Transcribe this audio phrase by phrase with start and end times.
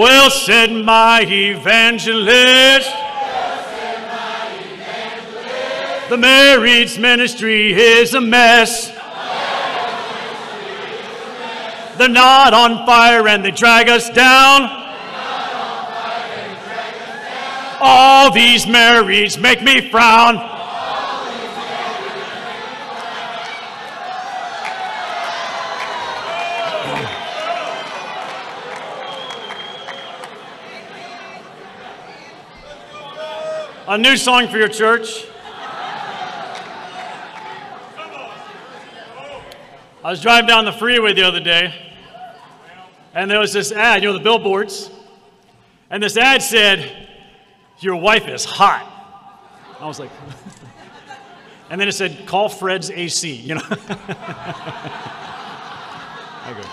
[0.00, 2.90] Well said, my evangelist.
[6.08, 8.88] The marriage ministry is a mess.
[11.98, 14.70] They're not on fire and they drag us down.
[17.78, 20.49] All these marriages make me frown.
[33.90, 35.26] A new song for your church.
[40.04, 41.74] I was driving down the freeway the other day,
[43.14, 44.92] and there was this ad, you know, the billboards,
[45.90, 47.08] and this ad said,
[47.80, 48.86] Your wife is hot.
[49.80, 50.10] I was like,
[51.68, 53.62] and then it said, Call Fred's AC, you know.
[56.48, 56.68] okay.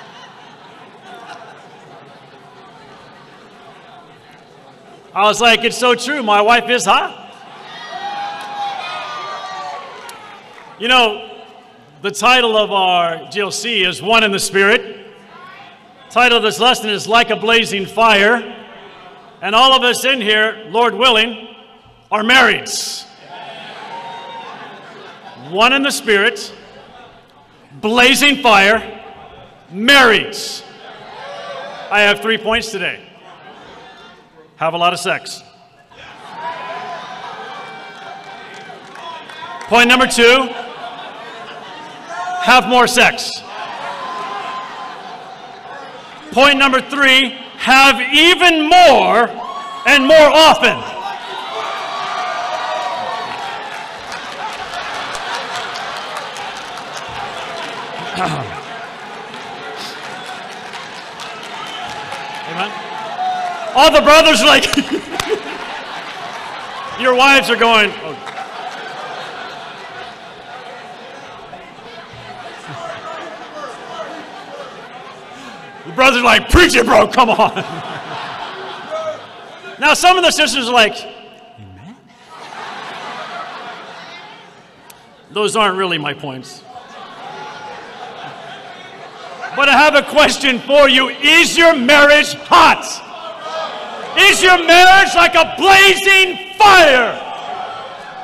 [5.18, 7.24] I was like, It's so true, my wife is hot.
[10.80, 11.42] You know,
[12.04, 15.08] the title of our GLC is One in the Spirit.
[16.12, 18.56] Title of this lesson is Like a Blazing Fire.
[19.42, 21.48] And all of us in here, Lord willing,
[22.12, 22.70] are married.
[25.50, 26.54] One in the Spirit,
[27.82, 29.04] blazing fire,
[29.72, 30.38] married.
[31.90, 33.07] I have three points today.
[34.58, 35.44] Have a lot of sex.
[39.70, 40.50] Point number two
[42.48, 43.44] have more sex.
[46.32, 49.28] Point number three, have even more
[49.86, 50.78] and more often.
[63.78, 64.66] All the brothers like,
[67.00, 68.16] your wives are going, oh,
[75.94, 77.54] brother's like, preach it, bro, come on.
[79.80, 80.96] now, some of the sisters are like,
[81.60, 81.96] Amen.
[85.30, 86.64] Those aren't really my points.
[89.56, 93.04] But I have a question for you Is your marriage hot?
[94.18, 97.24] Is your marriage like a blazing fire?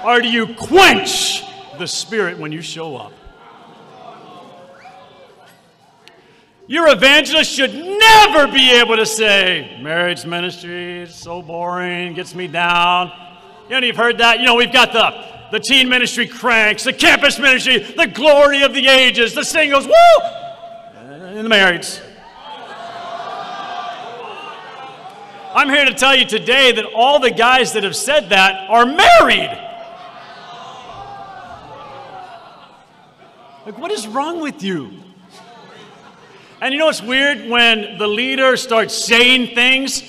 [0.05, 1.43] Or do you quench
[1.77, 3.13] the spirit when you show up?
[6.65, 12.47] Your evangelist should never be able to say, marriage ministry is so boring, gets me
[12.47, 13.11] down.
[13.69, 14.39] You know, you've heard that.
[14.39, 18.73] You know, we've got the, the teen ministry cranks, the campus ministry, the glory of
[18.73, 19.93] the ages, the singles, woo!
[20.95, 22.01] And the marrieds.
[25.55, 28.87] I'm here to tell you today that all the guys that have said that are
[28.87, 29.51] married.
[33.63, 34.91] Like, what is wrong with you?
[36.59, 37.47] And you know what's weird?
[37.49, 40.01] When the leader starts saying things,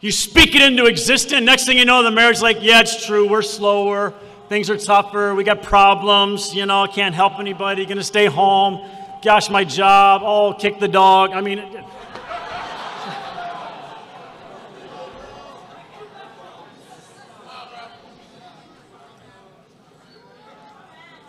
[0.00, 1.44] you speak it into existence.
[1.44, 3.28] Next thing you know, the marriage's like, yeah, it's true.
[3.28, 4.14] We're slower.
[4.48, 5.34] Things are tougher.
[5.34, 6.54] We got problems.
[6.54, 7.84] You know, can't help anybody.
[7.84, 8.88] Gonna stay home.
[9.22, 10.22] Gosh, my job.
[10.24, 11.32] Oh, kick the dog.
[11.32, 11.58] I mean,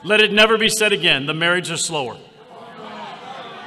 [0.07, 1.25] let it never be said again.
[1.25, 2.17] The marriage is slower.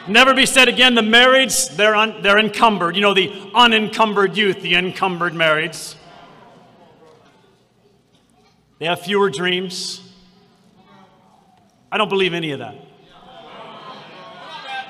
[0.08, 2.96] Never be said again, the marrieds, they're, un, they're encumbered.
[2.96, 5.94] You know, the unencumbered youth, the encumbered marrieds.
[8.78, 10.00] They have fewer dreams.
[11.92, 12.74] I don't believe any of that.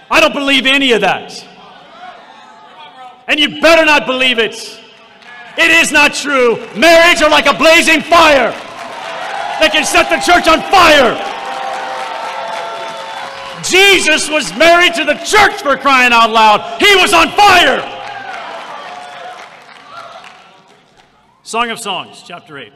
[0.09, 1.47] I don't believe any of that.
[3.27, 4.55] And you better not believe it.
[5.59, 6.57] It is not true.
[6.77, 8.53] Marriage are like a blazing fire.
[9.61, 11.30] They can set the church on fire.
[13.63, 16.81] Jesus was married to the church for crying out loud.
[16.81, 17.97] He was on fire.
[21.43, 22.73] Song of Songs, chapter 8.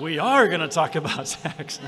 [0.00, 1.80] We are going to talk about sex.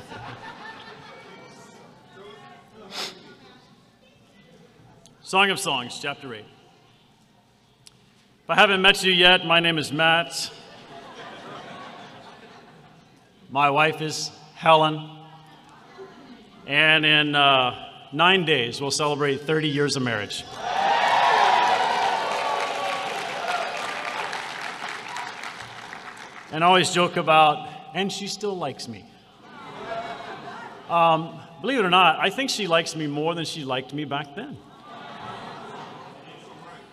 [5.23, 6.45] Song of Songs, chapter 8.
[8.45, 10.53] If I haven't met you yet, my name is Matt.
[13.51, 15.24] My wife is Helen.
[16.67, 20.45] And in uh, nine days, we'll celebrate 30 years of marriage.
[26.51, 29.05] And I always joke about, and she still likes me.
[30.89, 34.05] Um, believe it or not, I think she likes me more than she liked me
[34.05, 34.57] back then.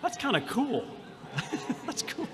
[0.02, 0.84] That's kind of cool.
[1.86, 2.26] That's cool.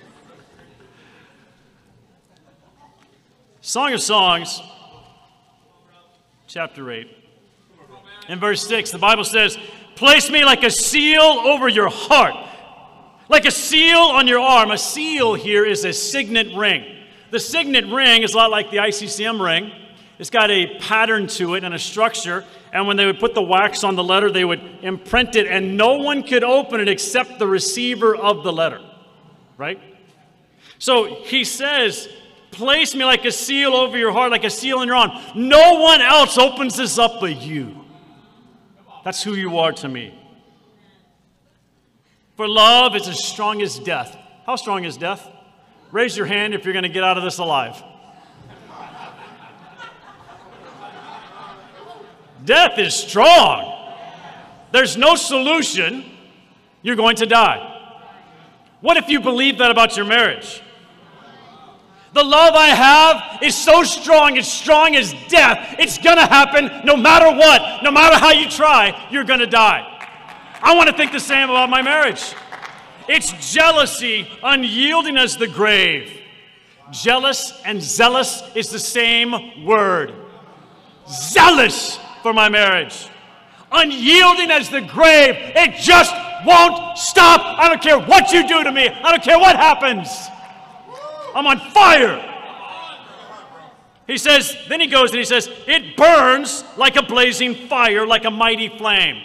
[3.61, 4.63] Song of Songs,
[6.47, 7.18] chapter 8.
[8.29, 9.59] In verse 6, the Bible says,
[9.95, 12.35] Place me like a seal over your heart,
[13.29, 14.71] like a seal on your arm.
[14.71, 16.85] A seal here is a signet ring.
[17.31, 19.73] The signet ring is a lot like the ICCM ring.
[20.19, 22.45] It's got a pattern to it and a structure.
[22.73, 25.77] And when they would put the wax on the letter, they would imprint it, and
[25.77, 28.81] no one could open it except the receiver of the letter.
[29.57, 29.81] Right?
[30.79, 32.09] So he says,
[32.51, 35.11] Place me like a seal over your heart, like a seal in your arm.
[35.35, 37.85] No one else opens this up but you.
[39.09, 40.13] That's who you are to me.
[42.37, 44.15] For love is as strong as death.
[44.45, 45.27] How strong is death?
[45.91, 47.83] Raise your hand if you're going to get out of this alive.
[52.45, 53.97] Death is strong.
[54.73, 56.05] There's no solution.
[56.83, 57.65] You're going to die.
[58.83, 60.61] What if you believe that about your marriage?
[62.15, 65.77] The love I have is so strong, it's strong as death.
[65.79, 67.83] It's gonna happen no matter what.
[67.83, 69.85] No matter how you try, you're gonna die.
[70.63, 72.35] I wanna think the same about my marriage.
[73.09, 76.21] It's jealousy, unyielding as the grave.
[76.91, 80.15] Jealous and zealous is the same word.
[81.09, 83.09] Zealous for my marriage.
[83.71, 85.37] Unyielding as the grave.
[85.37, 86.15] It just
[86.47, 87.41] won't stop.
[87.59, 90.09] I don't care what you do to me, I don't care what happens.
[91.35, 92.35] I'm on fire.
[94.07, 98.25] He says, then he goes and he says, it burns like a blazing fire, like
[98.25, 99.23] a mighty flame.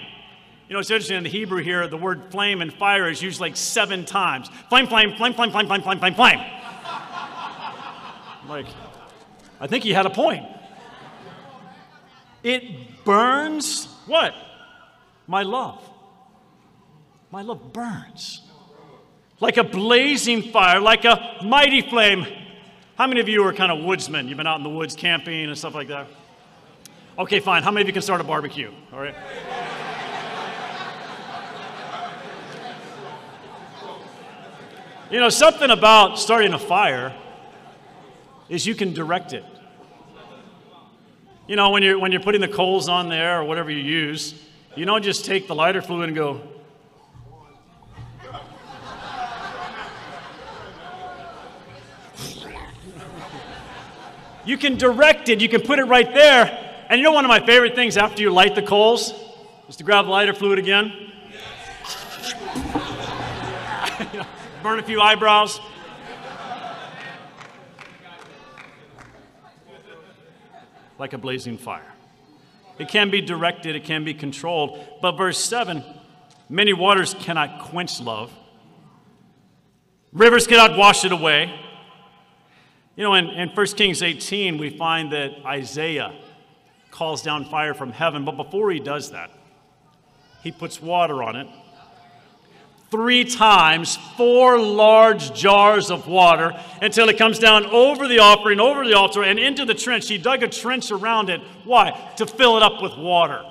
[0.67, 3.39] You know, it's interesting in the Hebrew here, the word flame and fire is used
[3.39, 4.50] like seven times.
[4.67, 6.39] Flame, flame, flame, flame, flame, flame, flame, flame, flame.
[8.49, 8.65] like,
[9.61, 10.45] I think he had a point.
[12.44, 14.33] It burns what?
[15.27, 15.81] My love.
[17.31, 18.43] My love burns
[19.44, 22.25] like a blazing fire, like a mighty flame.
[22.95, 24.30] How many of you are kind of woodsmen?
[24.30, 26.07] You've been out in the woods camping and stuff like that?
[27.19, 27.62] Okay, fine.
[27.62, 28.72] How many of you can start a barbecue?
[28.94, 29.13] All right.
[35.12, 37.13] you know, something about starting a fire
[38.48, 39.44] is you can direct it.
[41.50, 44.42] You know, when you're, when you're putting the coals on there or whatever you use,
[44.78, 46.40] you don't just take the lighter fluid and go,
[54.45, 56.86] You can direct it, you can put it right there.
[56.90, 59.13] And you know one of my favorite things after you light the coals
[59.69, 60.94] is to grab lighter fluid again.
[64.63, 65.60] Burn a few eyebrows.
[71.00, 71.94] Like a blazing fire.
[72.80, 74.80] It can be directed, it can be controlled.
[75.01, 75.84] But verse 7
[76.50, 78.31] many waters cannot quench love,
[80.12, 81.60] rivers cannot wash it away.
[82.95, 86.13] You know, in, in 1 Kings 18, we find that Isaiah
[86.92, 89.31] calls down fire from heaven, but before he does that,
[90.44, 91.48] he puts water on it.
[92.92, 98.85] Three times, four large jars of water until it comes down over the offering, over
[98.85, 100.07] the altar, and into the trench.
[100.07, 101.42] He dug a trench around it.
[101.64, 102.12] Why?
[102.18, 103.44] To fill it up with water.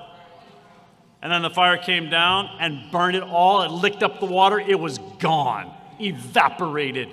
[1.21, 3.63] And then the fire came down and burned it all.
[3.63, 4.61] It licked up the water.
[4.61, 7.09] It was gone, evaporated.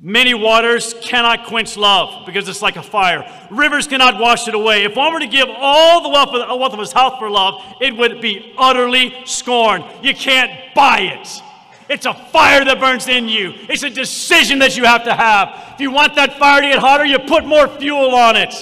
[0.00, 3.24] Many waters cannot quench love because it's like a fire.
[3.50, 4.84] Rivers cannot wash it away.
[4.84, 7.62] If one were to give all the wealth of, wealth of his house for love,
[7.80, 9.84] it would be utterly scorned.
[10.02, 11.42] You can't buy it.
[11.88, 13.54] It's a fire that burns in you.
[13.68, 15.74] It's a decision that you have to have.
[15.74, 18.54] If you want that fire to get hotter, you put more fuel on it.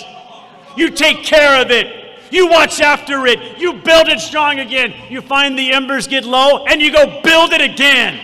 [0.77, 2.03] You take care of it.
[2.33, 3.59] You watch after it.
[3.59, 4.95] You build it strong again.
[5.09, 8.21] You find the embers get low and you go build it again.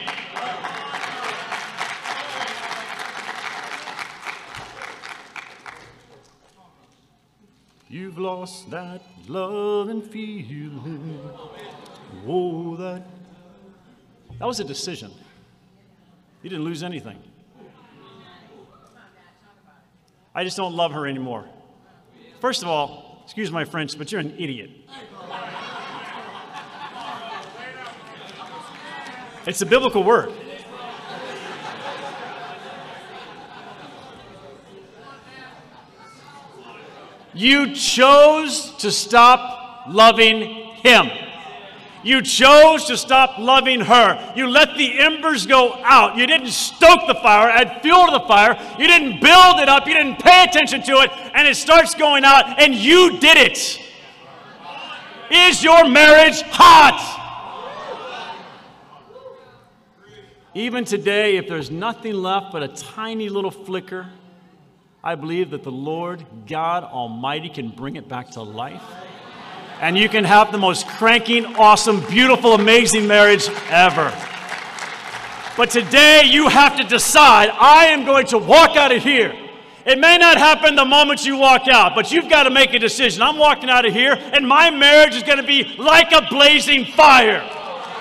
[7.90, 11.21] You've lost that love and feeling.
[12.26, 13.02] Oh, that.
[14.38, 15.11] That was a decision.
[16.42, 17.18] You didn't lose anything.
[20.35, 21.47] I just don't love her anymore.
[22.40, 24.71] First of all, excuse my French, but you're an idiot.
[29.47, 30.30] It's a biblical word.
[37.35, 40.40] You chose to stop loving
[40.82, 41.08] him.
[42.04, 44.32] You chose to stop loving her.
[44.37, 46.16] You let the embers go out.
[46.16, 48.56] You didn't stoke the fire, add fuel to the fire.
[48.78, 49.87] You didn't build it up.
[49.87, 53.80] You didn't pay attention to it, and it starts going out, and you did it.
[55.30, 57.16] Is your marriage hot?
[60.54, 64.06] Even today, if there's nothing left but a tiny little flicker,
[65.09, 68.83] I believe that the Lord God Almighty can bring it back to life.
[69.81, 74.12] And you can have the most cranking, awesome, beautiful, amazing marriage ever.
[75.57, 79.35] But today you have to decide I am going to walk out of here.
[79.87, 82.79] It may not happen the moment you walk out, but you've got to make a
[82.79, 83.23] decision.
[83.23, 86.85] I'm walking out of here, and my marriage is going to be like a blazing
[86.85, 87.41] fire.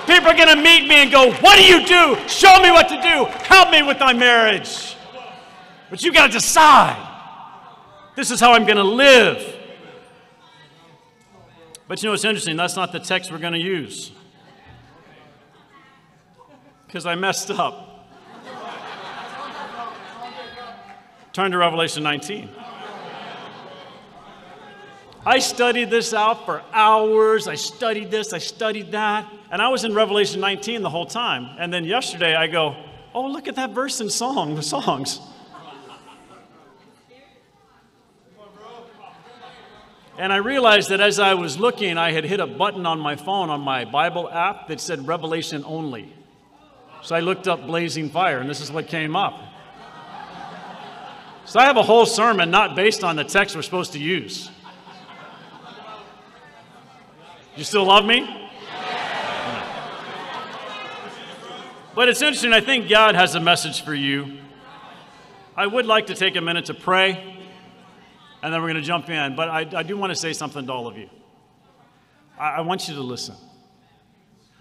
[0.08, 2.18] People are going to meet me and go, What do you do?
[2.28, 3.32] Show me what to do.
[3.46, 4.97] Help me with my marriage.
[5.90, 7.16] But you've got to decide
[8.16, 9.56] this is how I'm going to live.
[11.88, 12.58] But you know what's interesting?
[12.58, 14.12] That's not the text we're going to use
[16.88, 18.10] because I messed up.
[21.34, 22.50] Turn to Revelation 19.
[25.26, 27.48] I studied this out for hours.
[27.48, 29.32] I studied this, I studied that.
[29.52, 31.56] And I was in Revelation 19 the whole time.
[31.60, 32.76] And then yesterday I go,
[33.14, 35.20] oh, look at that verse in song, the songs.
[40.18, 43.16] And I realized that as I was looking, I had hit a button on my
[43.16, 46.12] phone on my Bible app that said Revelation only.
[47.04, 49.40] So I looked up blazing fire, and this is what came up.
[51.46, 54.50] So I have a whole sermon not based on the text we're supposed to use.
[57.56, 58.50] You still love me?
[61.96, 64.40] But it's interesting, I think God has a message for you.
[65.56, 67.37] I would like to take a minute to pray,
[68.42, 69.36] and then we're going to jump in.
[69.36, 71.10] But I, I do want to say something to all of you.
[72.38, 73.36] I, I want you to listen.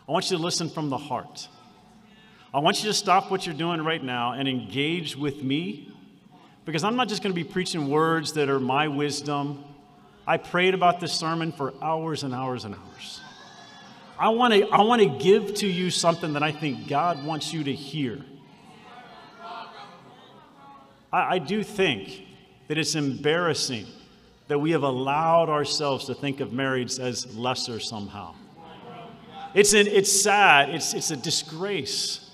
[0.08, 1.48] I want you to listen from the heart.
[2.54, 5.92] I want you to stop what you're doing right now and engage with me
[6.64, 9.64] because I'm not just going to be preaching words that are my wisdom.
[10.26, 13.20] I prayed about this sermon for hours and hours and hours.
[14.18, 17.52] I want to I want to give to you something that I think God wants
[17.52, 18.24] you to hear.
[21.12, 22.22] I, I do think
[22.68, 23.86] that it's embarrassing
[24.48, 28.34] that we have allowed ourselves to think of marriage as lesser somehow.
[29.54, 32.30] It's, an, it's sad, it's, it's a disgrace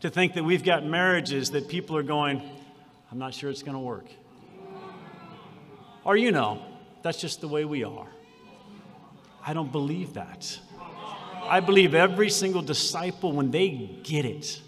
[0.00, 2.40] to think that we've got marriages that people are going,
[3.10, 4.06] I'm not sure it's going to work.
[6.04, 6.62] Or, you know,
[7.02, 8.06] that's just the way we are.
[9.44, 10.58] I don't believe that.
[11.42, 14.62] I believe every single disciple, when they get it,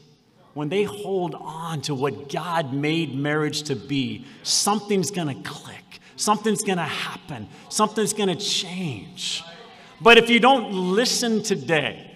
[0.54, 6.62] when they hold on to what God made marriage to be, something's to click, something's
[6.78, 9.42] to happen, something's to change.
[10.00, 12.10] But if you don't listen today,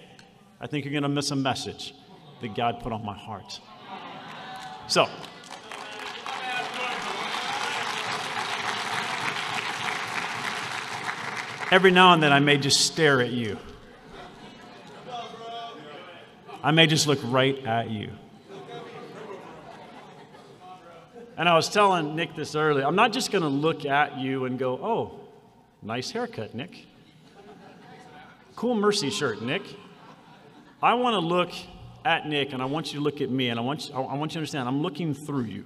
[0.59, 1.95] I think you're to miss a message
[2.41, 3.59] that God put on my heart.
[4.87, 5.09] So,
[11.71, 13.57] every now and then I may just stare at you.
[16.63, 18.11] I may just look right at you.
[21.37, 22.83] And I was telling Nick this earlier.
[22.83, 25.19] I'm not just going to look at you and go, oh,
[25.83, 26.87] nice haircut, Nick.
[28.55, 29.61] Cool Mercy shirt, Nick.
[30.81, 31.51] I want to look
[32.03, 34.15] at Nick and I want you to look at me and I want you, I
[34.15, 35.65] want you to understand I'm looking through you.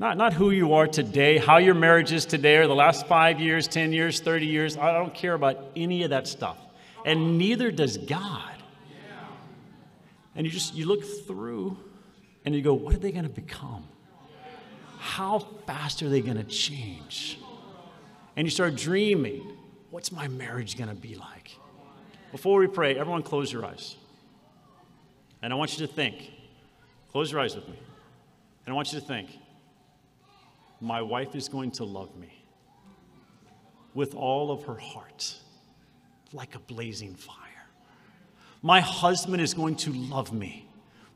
[0.00, 3.40] Not, not who you are today, how your marriage is today, or the last five
[3.40, 4.76] years, 10 years, 30 years.
[4.76, 6.56] I don't care about any of that stuff.
[7.04, 8.54] And neither does God.
[10.36, 11.76] And you just you look through
[12.48, 13.84] and you go, what are they going to become?
[14.98, 17.38] How fast are they going to change?
[18.36, 19.52] And you start dreaming,
[19.90, 21.50] what's my marriage going to be like?
[22.32, 23.96] Before we pray, everyone close your eyes.
[25.42, 26.30] And I want you to think.
[27.12, 27.78] Close your eyes with me.
[28.64, 29.28] And I want you to think
[30.80, 32.32] my wife is going to love me
[33.92, 35.34] with all of her heart,
[36.32, 37.36] like a blazing fire.
[38.62, 40.67] My husband is going to love me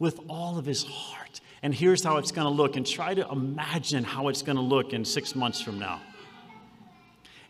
[0.03, 1.41] with all of his heart.
[1.63, 2.75] And here's how it's going to look.
[2.75, 6.03] And try to imagine how it's going to look in six months from now.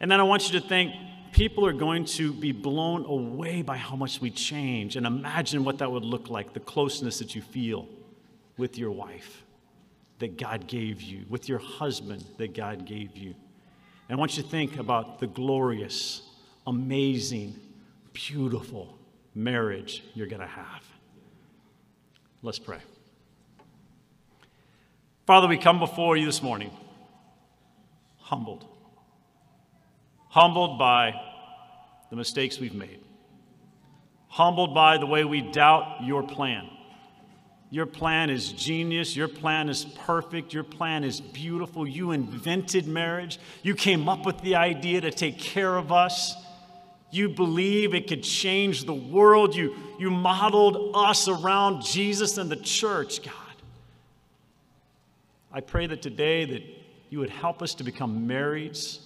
[0.01, 0.93] And then I want you to think
[1.33, 4.97] people are going to be blown away by how much we change.
[4.97, 7.89] And imagine what that would look like the closeness that you feel
[8.59, 9.45] with your wife
[10.19, 13.35] that God gave you, with your husband that God gave you.
[14.11, 16.21] And I want you to think about the glorious,
[16.67, 17.59] amazing,
[18.13, 18.99] beautiful
[19.35, 20.92] marriage you're going to have.
[22.43, 22.79] Let's pray.
[25.27, 26.71] Father, we come before you this morning
[28.19, 28.67] humbled
[30.33, 31.15] humbled by
[32.09, 33.01] the mistakes we've made,
[34.29, 36.69] humbled by the way we doubt your plan.
[37.69, 39.15] Your plan is genius.
[39.15, 40.55] Your plan is perfect.
[40.55, 41.87] Your plan is beautiful.
[41.87, 43.39] You invented marriage.
[43.63, 46.35] You came up with the idea to take care of us.
[47.13, 49.55] You believe it could change the world.
[49.55, 53.35] You, you modeled us around Jesus and the church, God.
[55.53, 56.63] I pray that today that
[57.11, 59.01] you would help us to become marrieds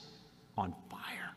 [0.56, 1.34] on fire.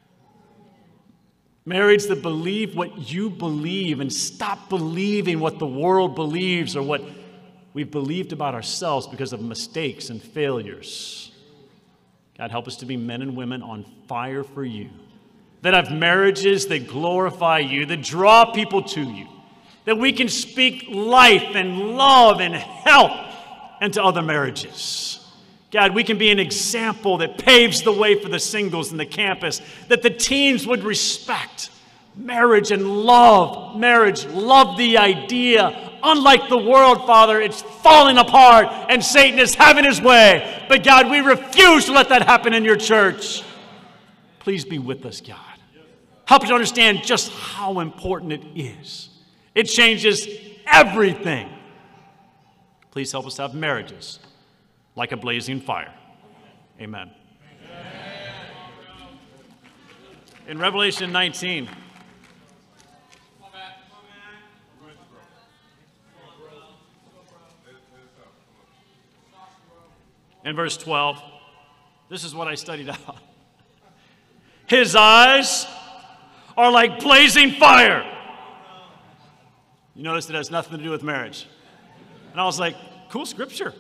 [1.65, 7.01] Marrieds that believe what you believe and stop believing what the world believes or what
[7.73, 11.31] we've believed about ourselves because of mistakes and failures.
[12.38, 14.89] God, help us to be men and women on fire for you,
[15.61, 19.27] that have marriages that glorify you, that draw people to you,
[19.85, 23.11] that we can speak life and love and help
[23.81, 25.15] into other marriages.
[25.71, 29.05] God, we can be an example that paves the way for the singles in the
[29.05, 31.69] campus, that the teens would respect
[32.15, 35.91] marriage and love marriage, love the idea.
[36.03, 40.65] Unlike the world, Father, it's falling apart and Satan is having his way.
[40.67, 43.43] But God, we refuse to let that happen in your church.
[44.39, 45.37] Please be with us, God.
[46.29, 49.09] Help us understand just how important it is.
[49.55, 50.27] It changes
[50.67, 51.50] everything.
[52.91, 54.19] Please help us have marriages
[54.95, 55.91] like a blazing fire.
[56.79, 57.09] Amen.
[60.48, 61.67] In Revelation 19,
[70.45, 71.24] in verse 12,
[72.07, 73.17] this is what I studied out.
[74.67, 75.65] His eyes
[76.59, 78.05] are like blazing fire.
[79.95, 81.47] You notice it has nothing to do with marriage.
[82.33, 82.75] And I was like,
[83.09, 83.73] cool scripture.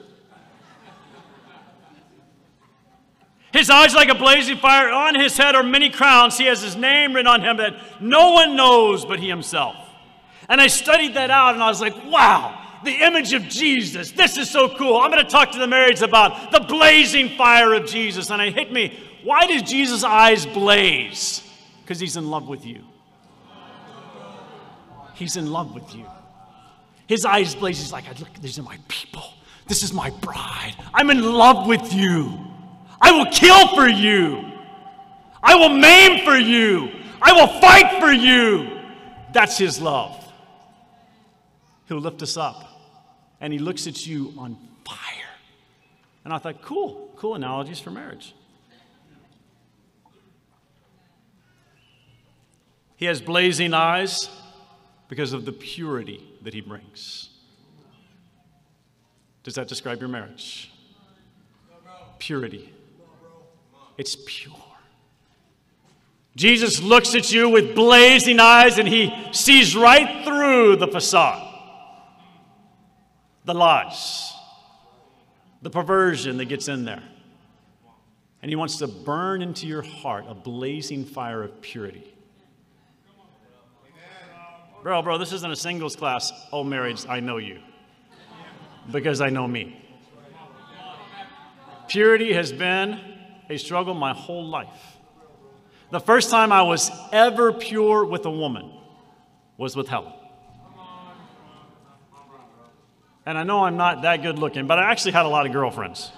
[3.51, 4.89] His eyes like a blazing fire.
[4.89, 6.37] On his head are many crowns.
[6.37, 9.75] He has his name written on him that no one knows but he himself.
[10.47, 14.11] And I studied that out and I was like, wow, the image of Jesus.
[14.11, 14.95] This is so cool.
[14.97, 18.29] I'm going to talk to the marrieds about the blazing fire of Jesus.
[18.29, 18.97] And it hit me.
[19.23, 21.43] Why does Jesus' eyes blaze?
[21.89, 22.83] Because he's in love with you.
[25.15, 26.05] He's in love with you.
[27.07, 27.79] His eyes blaze.
[27.79, 29.23] He's like, look, these are my people.
[29.65, 30.75] This is my bride.
[30.93, 32.45] I'm in love with you.
[33.01, 34.51] I will kill for you.
[35.41, 36.91] I will maim for you.
[37.23, 38.81] I will fight for you.
[39.33, 40.31] That's his love.
[41.87, 42.67] He'll lift us up.
[43.41, 45.33] And he looks at you on fire.
[46.23, 48.35] And I thought, cool, cool analogies for marriage.
[52.99, 54.29] He has blazing eyes
[55.07, 57.29] because of the purity that he brings.
[59.41, 60.69] Does that describe your marriage?
[62.17, 62.73] Purity.
[63.97, 64.53] It's pure.
[66.35, 71.55] Jesus looks at you with blazing eyes and he sees right through the facade,
[73.45, 74.33] the lies,
[75.61, 77.03] the perversion that gets in there.
[78.41, 82.08] And he wants to burn into your heart a blazing fire of purity.
[84.81, 86.31] Bro, bro, this isn't a singles class.
[86.53, 87.59] Oh, marriage, I know you.
[88.89, 89.85] Because I know me.
[91.89, 92.99] Purity has been
[93.49, 94.97] a struggle my whole life.
[95.91, 98.71] The first time I was ever pure with a woman
[99.57, 100.13] was with Helen.
[103.25, 105.51] And I know I'm not that good looking, but I actually had a lot of
[105.51, 106.11] girlfriends.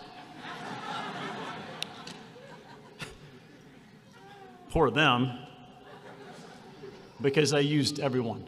[4.70, 5.38] Poor them,
[7.22, 8.48] because I used everyone.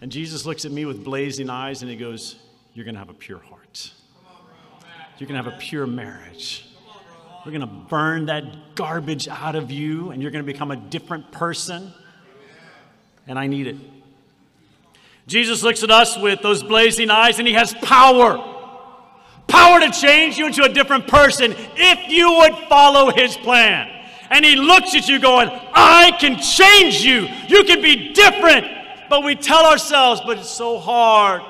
[0.00, 2.36] And Jesus looks at me with blazing eyes and he goes,
[2.74, 3.92] You're going to have a pure heart.
[5.18, 6.66] You're going to have a pure marriage.
[7.44, 10.76] We're going to burn that garbage out of you, and you're going to become a
[10.76, 11.92] different person.
[13.26, 13.76] And I need it.
[15.26, 18.50] Jesus looks at us with those blazing eyes, and he has power
[19.50, 23.88] power to change you into a different person if you would follow his plan.
[24.30, 27.28] And he looks at you going, I can change you.
[27.48, 28.66] You can be different.
[29.08, 31.42] But we tell ourselves, but it's so hard.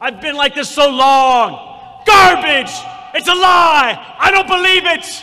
[0.00, 2.04] I've been like this so long.
[2.06, 2.72] Garbage!
[3.14, 4.16] It's a lie!
[4.18, 5.22] I don't believe it!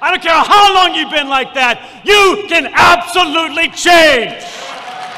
[0.00, 4.42] I don't care how long you've been like that, you can absolutely change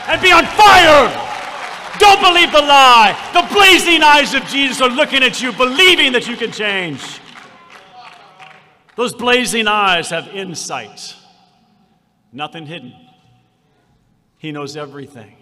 [0.09, 1.09] and be on fire!
[1.99, 3.15] Don't believe the lie.
[3.33, 7.21] The blazing eyes of Jesus are looking at you, believing that you can change.
[8.97, 11.17] Those blazing eyes have insight,
[12.33, 12.95] nothing hidden.
[14.39, 15.37] He knows everything.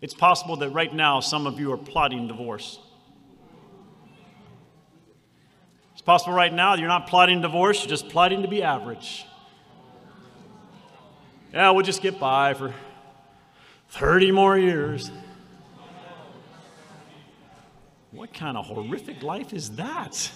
[0.00, 2.78] It's possible that right now some of you are plotting divorce.
[5.92, 9.26] It's possible right now you're not plotting divorce, you're just plotting to be average.
[11.52, 12.74] Yeah, we'll just get by for
[13.90, 15.10] 30 more years.
[18.10, 20.30] What kind of horrific life is that?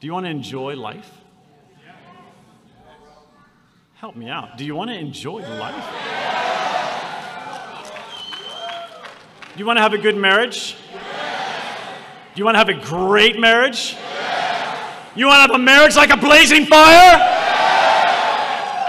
[0.00, 1.10] Do you want to enjoy life?
[3.94, 4.56] Help me out.
[4.56, 5.74] Do you want to enjoy life?
[9.54, 10.76] Do you want to have a good marriage?
[12.34, 13.96] Do you want to have a great marriage?
[15.16, 17.34] You want to have a marriage like a blazing fire?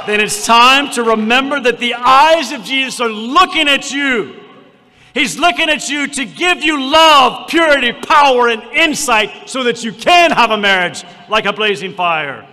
[0.06, 4.39] Then it's time to remember that the eyes of Jesus are looking at you.
[5.14, 9.92] He's looking at you to give you love, purity, power, and insight so that you
[9.92, 12.48] can have a marriage like a blazing fire.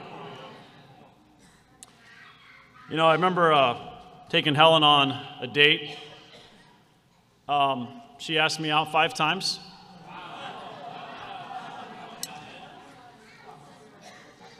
[2.90, 3.78] You know, I remember uh,
[4.28, 5.96] taking Helen on a date.
[7.48, 9.60] Um, she asked me out five times.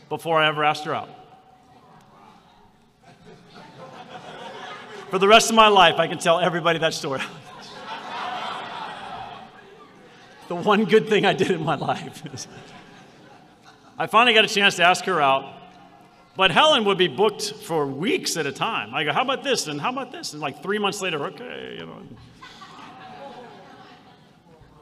[0.09, 1.09] Before I ever asked her out.
[5.11, 7.23] For the rest of my life, I can tell everybody that story.
[10.49, 12.47] the one good thing I did in my life.
[13.99, 15.55] I finally got a chance to ask her out.
[16.37, 18.95] But Helen would be booked for weeks at a time.
[18.95, 19.69] I go, how about this?
[19.69, 20.35] And how about this?
[20.35, 22.03] And like three months later, okay, you know.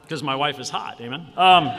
[0.01, 1.25] Because my wife is hot, amen?
[1.37, 1.71] Um,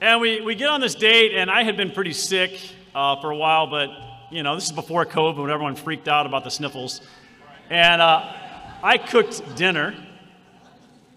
[0.00, 2.58] and we, we get on this date, and I had been pretty sick
[2.94, 3.90] uh, for a while, but,
[4.32, 7.02] you know, this is before COVID when everyone freaked out about the sniffles.
[7.68, 8.32] And uh,
[8.82, 9.94] I cooked dinner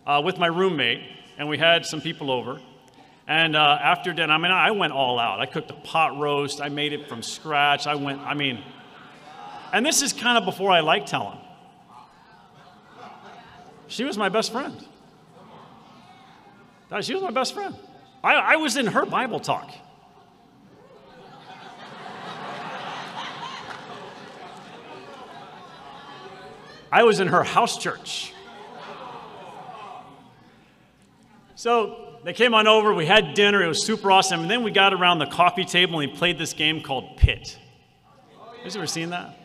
[0.06, 1.01] uh, with my roommate
[1.38, 2.60] and we had some people over.
[3.25, 5.39] And uh, after dinner, I mean, I went all out.
[5.39, 6.62] I cooked a pot roast.
[6.62, 7.88] I made it from scratch.
[7.88, 8.62] I went, I mean,
[9.71, 11.38] and this is kind of before I liked Helen.
[13.88, 14.86] She was my best friend.
[17.01, 17.75] She was my best friend.
[18.23, 19.71] I, I was in her Bible talk.
[26.95, 28.31] I was in her house church.
[31.55, 34.71] So they came on over, we had dinner, it was super awesome, and then we
[34.71, 37.60] got around the coffee table and we played this game called Pit.
[38.63, 39.38] You ever seen that?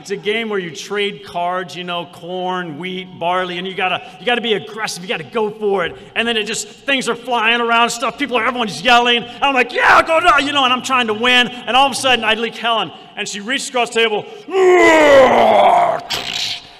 [0.00, 4.16] It's a game where you trade cards, you know, corn, wheat, barley, and you gotta
[4.18, 5.02] you gotta be aggressive.
[5.02, 5.94] You gotta go for it.
[6.14, 8.16] And then it just things are flying around, stuff.
[8.16, 9.24] People are everyone's yelling.
[9.24, 11.48] And I'm like, yeah, go down, you know, and I'm trying to win.
[11.48, 14.24] And all of a sudden, I leak Helen, and she reaches across the table,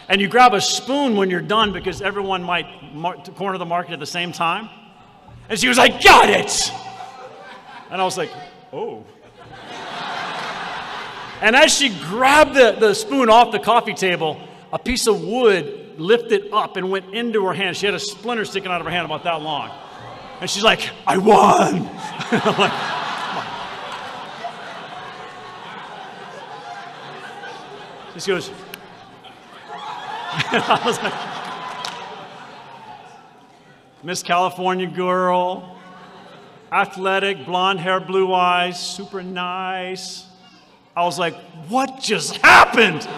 [0.09, 3.93] and you grab a spoon when you're done because everyone might mar- corner the market
[3.93, 4.69] at the same time.
[5.49, 6.73] And she was like, Got it!
[7.91, 8.31] And I was like,
[8.73, 9.05] Oh.
[11.41, 14.41] And as she grabbed the, the spoon off the coffee table,
[14.73, 17.77] a piece of wood lifted up and went into her hand.
[17.77, 19.71] She had a splinter sticking out of her hand about that long.
[20.41, 21.89] And she's like, I won!
[22.59, 22.99] Like,
[28.19, 28.51] She goes,
[30.85, 31.15] Was like,
[34.03, 35.79] Miss California girl,
[36.71, 40.27] athletic, blonde hair, blue eyes, super nice.
[40.95, 41.35] I was like,
[41.69, 43.09] what just happened?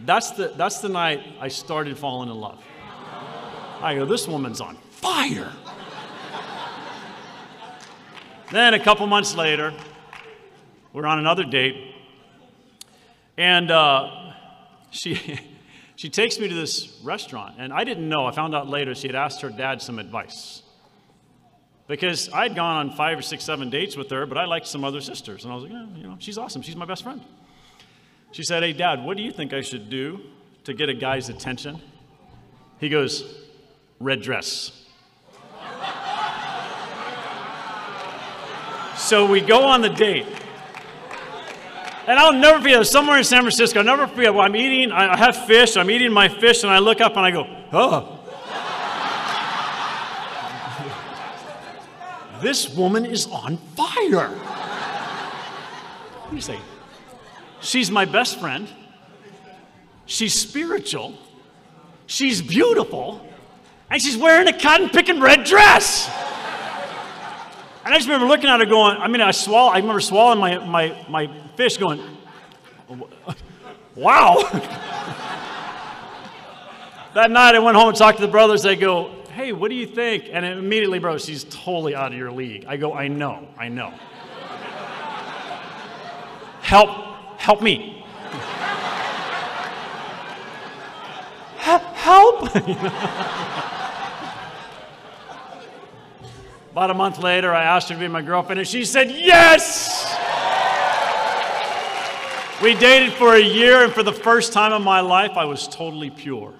[0.00, 2.62] that's, the, that's the night I started falling in love.
[3.82, 5.52] I go, this woman's on fire.
[8.50, 9.74] then a couple months later,
[10.92, 11.91] we're on another date.
[13.42, 14.34] And uh,
[14.92, 15.16] she,
[15.96, 18.24] she takes me to this restaurant, and I didn't know.
[18.24, 20.62] I found out later she had asked her dad some advice.
[21.88, 24.84] Because I'd gone on five or six, seven dates with her, but I liked some
[24.84, 25.42] other sisters.
[25.42, 26.62] And I was like, yeah, you know, she's awesome.
[26.62, 27.20] She's my best friend.
[28.30, 30.20] She said, Hey, Dad, what do you think I should do
[30.62, 31.82] to get a guy's attention?
[32.78, 33.24] He goes,
[33.98, 34.86] Red dress.
[38.96, 40.41] so we go on the date.
[42.06, 45.16] And I'll never forget, somewhere in San Francisco, I'll never forget, well, I'm eating, I
[45.16, 48.18] have fish, I'm eating my fish, and I look up and I go, oh.
[52.42, 54.28] this woman is on fire.
[54.28, 56.58] What do you say?
[57.60, 58.68] She's my best friend.
[60.06, 61.14] She's spiritual.
[62.06, 63.24] She's beautiful.
[63.90, 66.10] And she's wearing a cotton picking red dress.
[67.92, 70.38] And I just remember looking at her going, I mean, I swallow, I remember swallowing
[70.38, 72.00] my, my, my fish going,
[73.94, 74.36] wow.
[77.12, 78.62] that night I went home and talked to the brothers.
[78.62, 80.30] They go, hey, what do you think?
[80.32, 82.64] And immediately, bro, she's totally out of your league.
[82.66, 83.92] I go, I know, I know.
[86.62, 86.88] help,
[87.38, 88.06] help me.
[91.58, 92.56] help.
[96.72, 100.10] About a month later, I asked her to be my girlfriend, and she said, Yes!
[102.62, 105.68] We dated for a year, and for the first time in my life, I was
[105.68, 106.54] totally pure.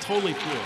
[0.00, 0.62] Totally pure.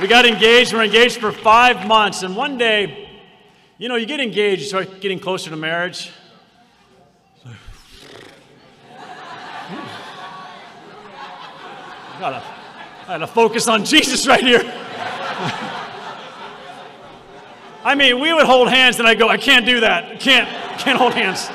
[0.00, 0.72] We got engaged.
[0.72, 3.08] We're engaged for five months, and one day,
[3.78, 6.10] you know, you get engaged, you start getting closer to marriage.
[12.18, 12.42] Gotta,
[13.10, 14.60] I had to focus on Jesus right here.
[17.82, 20.20] I mean, we would hold hands, and I go, I can't do that.
[20.20, 21.48] Can't, can't hold hands.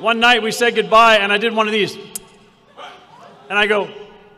[0.00, 1.96] One night we said goodbye, and I did one of these.
[3.48, 3.88] And I go,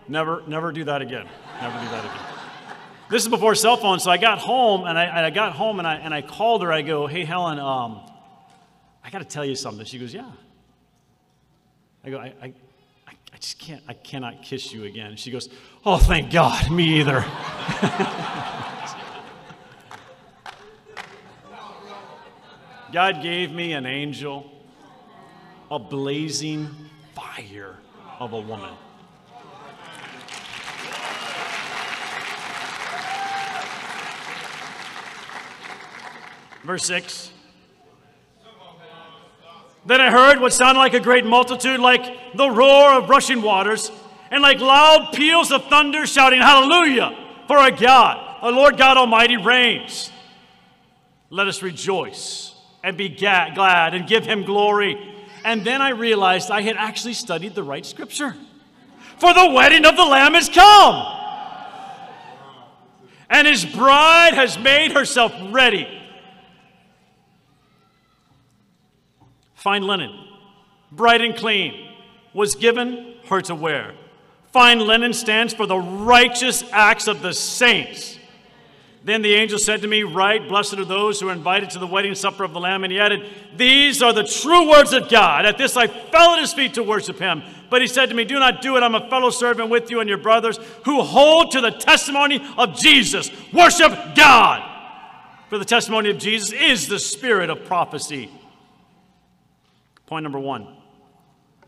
[0.06, 1.26] never, never do that again.
[1.58, 2.26] Never do that again.
[3.08, 5.88] This is before cell phones, so I got home, and I, I got home, and
[5.88, 6.70] I, and I called her.
[6.70, 8.02] I go, hey, Helen, um,
[9.02, 9.86] I got to tell you something.
[9.86, 10.30] She goes, yeah.
[12.04, 12.52] I go, I, I, I
[13.40, 15.16] just can't, I cannot kiss you again.
[15.16, 15.48] She goes,
[15.84, 17.24] oh, thank God, me either.
[22.92, 24.50] God gave me an angel,
[25.70, 26.68] a blazing
[27.14, 27.76] fire
[28.18, 28.74] of a woman.
[36.62, 37.32] Verse 6.
[39.90, 43.90] Then I heard what sounded like a great multitude, like the roar of rushing waters,
[44.30, 47.10] and like loud peals of thunder shouting, Hallelujah!
[47.48, 50.12] For our God, our Lord God Almighty reigns.
[51.28, 54.96] Let us rejoice and be ga- glad and give him glory.
[55.44, 58.36] And then I realized I had actually studied the right scripture.
[59.18, 61.04] For the wedding of the Lamb is come,
[63.28, 65.99] and his bride has made herself ready.
[69.60, 70.18] Fine linen,
[70.90, 71.86] bright and clean,
[72.32, 73.92] was given her to wear.
[74.52, 78.18] Fine linen stands for the righteous acts of the saints.
[79.04, 81.86] Then the angel said to me, Right, blessed are those who are invited to the
[81.86, 82.84] wedding supper of the Lamb.
[82.84, 85.44] And he added, These are the true words of God.
[85.44, 87.42] At this I fell at his feet to worship him.
[87.68, 88.82] But he said to me, Do not do it.
[88.82, 92.76] I'm a fellow servant with you and your brothers who hold to the testimony of
[92.76, 93.30] Jesus.
[93.52, 94.66] Worship God.
[95.50, 98.30] For the testimony of Jesus is the spirit of prophecy.
[100.10, 100.66] Point number one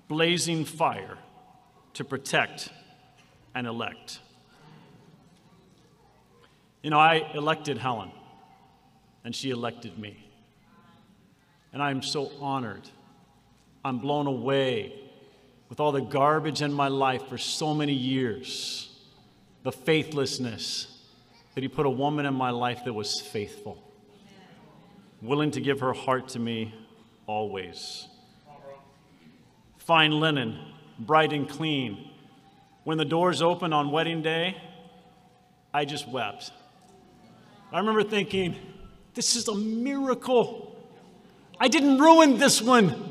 [0.08, 1.16] blazing fire
[1.94, 2.70] to protect
[3.54, 4.18] and elect.
[6.82, 8.10] You know, I elected Helen,
[9.24, 10.28] and she elected me.
[11.72, 12.82] And I'm so honored.
[13.84, 14.92] I'm blown away
[15.68, 18.90] with all the garbage in my life for so many years,
[19.62, 21.00] the faithlessness,
[21.54, 23.80] that He put a woman in my life that was faithful,
[25.20, 26.74] willing to give her heart to me
[27.28, 28.08] always
[29.84, 30.58] fine linen,
[30.98, 32.10] bright and clean.
[32.84, 34.56] When the doors opened on wedding day,
[35.74, 36.52] I just wept.
[37.72, 38.56] I remember thinking,
[39.14, 40.76] this is a miracle.
[41.58, 43.10] I didn't ruin this one.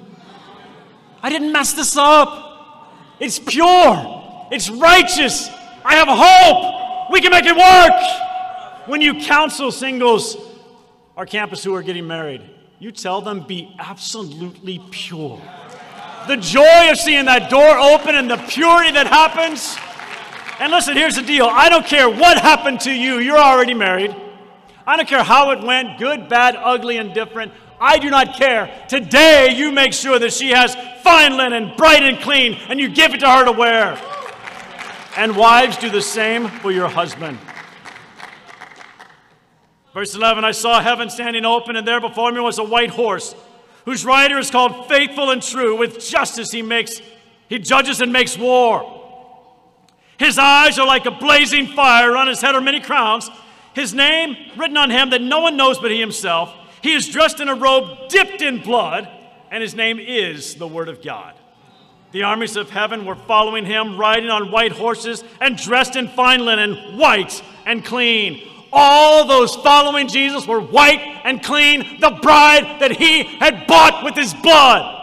[1.21, 2.91] I didn't mess this up.
[3.19, 4.47] It's pure.
[4.51, 5.49] It's righteous.
[5.83, 7.11] I have hope.
[7.11, 8.87] We can make it work.
[8.87, 10.37] When you counsel singles,
[11.17, 12.41] our campus who are getting married,
[12.79, 15.41] you tell them be absolutely pure
[16.27, 19.77] the joy of seeing that door open and the purity that happens.
[20.59, 24.15] And listen, here's the deal I don't care what happened to you, you're already married.
[24.85, 27.53] I don't care how it went good, bad, ugly, indifferent.
[27.79, 28.85] I do not care.
[28.87, 33.13] Today, you make sure that she has fine linen, bright and clean, and you give
[33.13, 33.99] it to her to wear.
[35.17, 37.37] And wives, do the same for your husband.
[39.93, 43.35] Verse 11 I saw heaven standing open, and there before me was a white horse
[43.85, 45.77] whose rider is called faithful and true.
[45.77, 47.01] With justice he makes,
[47.49, 48.99] he judges and makes war.
[50.17, 53.29] His eyes are like a blazing fire, on his head are many crowns.
[53.73, 56.53] His name written on him that no one knows but he himself.
[56.81, 59.09] He is dressed in a robe dipped in blood,
[59.49, 61.35] and his name is the Word of God.
[62.11, 66.43] The armies of heaven were following him, riding on white horses and dressed in fine
[66.43, 68.47] linen, white and clean.
[68.73, 74.15] All those following Jesus were white and clean, the bride that he had bought with
[74.15, 74.97] his blood.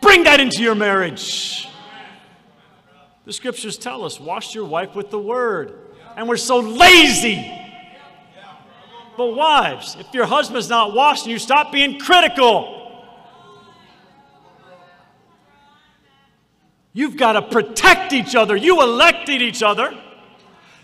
[0.00, 1.68] Bring that into your marriage.
[3.24, 5.80] The scriptures tell us wash your wife with the word.
[6.16, 7.52] And we're so lazy.
[9.16, 12.72] But, wives, if your husband's not washing you, stop being critical.
[16.92, 18.56] You've got to protect each other.
[18.56, 19.94] You elected each other.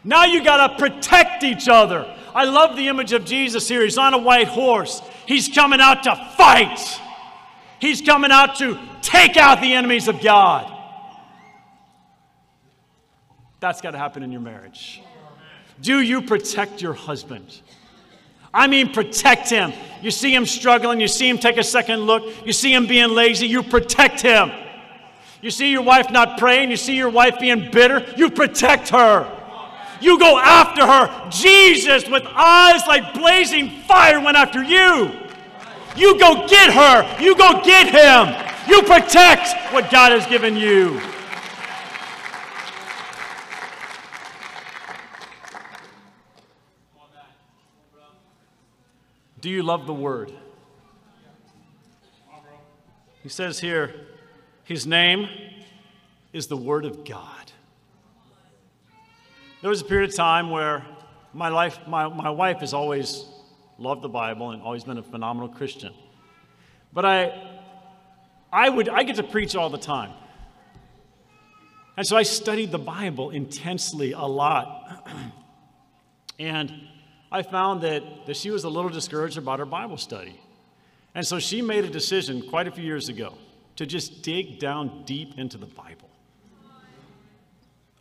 [0.05, 2.13] Now you got to protect each other.
[2.35, 3.83] I love the image of Jesus here.
[3.83, 5.01] He's on a white horse.
[5.27, 6.79] He's coming out to fight.
[7.79, 10.69] He's coming out to take out the enemies of God.
[13.61, 15.03] That's got to happen in your marriage.
[15.81, 17.61] Do you protect your husband?
[18.55, 19.73] I mean, protect him.
[20.03, 23.11] You see him struggling, you see him take a second look, you see him being
[23.11, 24.51] lazy, you protect him.
[25.41, 29.42] You see your wife not praying, you see your wife being bitter, you protect her.
[30.03, 31.31] You go after her.
[31.31, 35.13] Jesus, with eyes like blazing fire, went after you.
[35.97, 37.23] You go get her.
[37.23, 38.35] You go get him.
[38.69, 41.01] You protect what God has given you.
[49.41, 50.33] Do you love the Word?
[53.23, 53.95] He says here,
[54.65, 55.29] His name
[56.33, 57.42] is the Word of God.
[59.63, 60.85] There was a period of time where
[61.33, 63.25] my, life, my, my wife has always
[63.79, 65.95] loved the Bible and always been a phenomenal Christian.
[66.93, 67.61] But I,
[68.53, 70.11] I, would, I get to preach all the time.
[71.97, 75.09] And so I studied the Bible intensely a lot.
[76.41, 76.73] and
[77.31, 80.41] I found that, that she was a little discouraged about her Bible study.
[81.15, 83.39] And so she made a decision quite a few years ago
[83.77, 86.12] to just dig down deep into the Bible.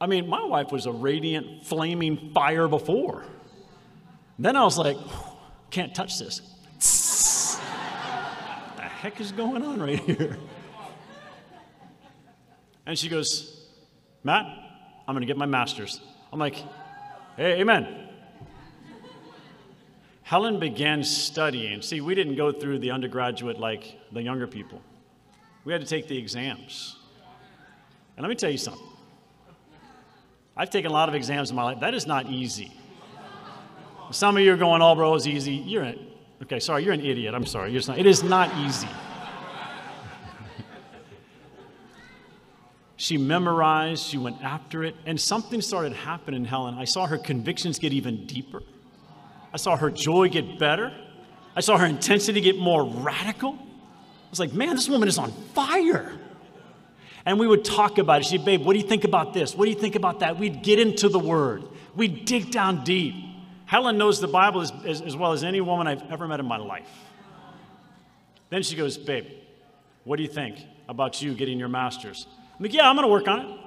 [0.01, 3.23] I mean, my wife was a radiant, flaming fire before.
[4.39, 4.97] Then I was like,
[5.69, 6.41] can't touch this.
[8.77, 10.39] the heck is going on right here?
[12.87, 13.67] And she goes,
[14.23, 14.47] Matt,
[15.07, 16.01] I'm going to get my master's.
[16.33, 16.55] I'm like,
[17.37, 18.09] hey, amen.
[20.23, 21.83] Helen began studying.
[21.83, 24.81] See, we didn't go through the undergraduate like the younger people,
[25.63, 26.97] we had to take the exams.
[28.17, 28.87] And let me tell you something
[30.55, 31.79] I've taken a lot of exams in my life.
[31.79, 32.71] That is not easy.
[34.11, 35.53] Some of you are going, oh, bro, it's easy.
[35.53, 35.99] You're an,
[36.43, 37.33] okay, sorry, you're an idiot.
[37.33, 37.71] I'm sorry.
[37.87, 38.89] Not, it is not easy.
[42.97, 46.77] she memorized, she went after it, and something started happening, Helen.
[46.77, 48.61] I saw her convictions get even deeper.
[49.53, 50.93] I saw her joy get better.
[51.55, 53.53] I saw her intensity get more radical.
[53.53, 56.11] I was like, man, this woman is on fire.
[57.25, 58.25] And we would talk about it.
[58.25, 59.55] She'd, babe, what do you think about this?
[59.55, 60.39] What do you think about that?
[60.39, 61.63] We'd get into the word.
[61.95, 63.15] We'd dig down deep.
[63.65, 66.45] Helen knows the Bible as, as, as well as any woman I've ever met in
[66.45, 66.89] my life.
[68.49, 69.27] Then she goes, babe,
[70.03, 70.57] what do you think
[70.89, 72.27] about you getting your master's?
[72.57, 73.57] I'm like, yeah, I'm going to work on it.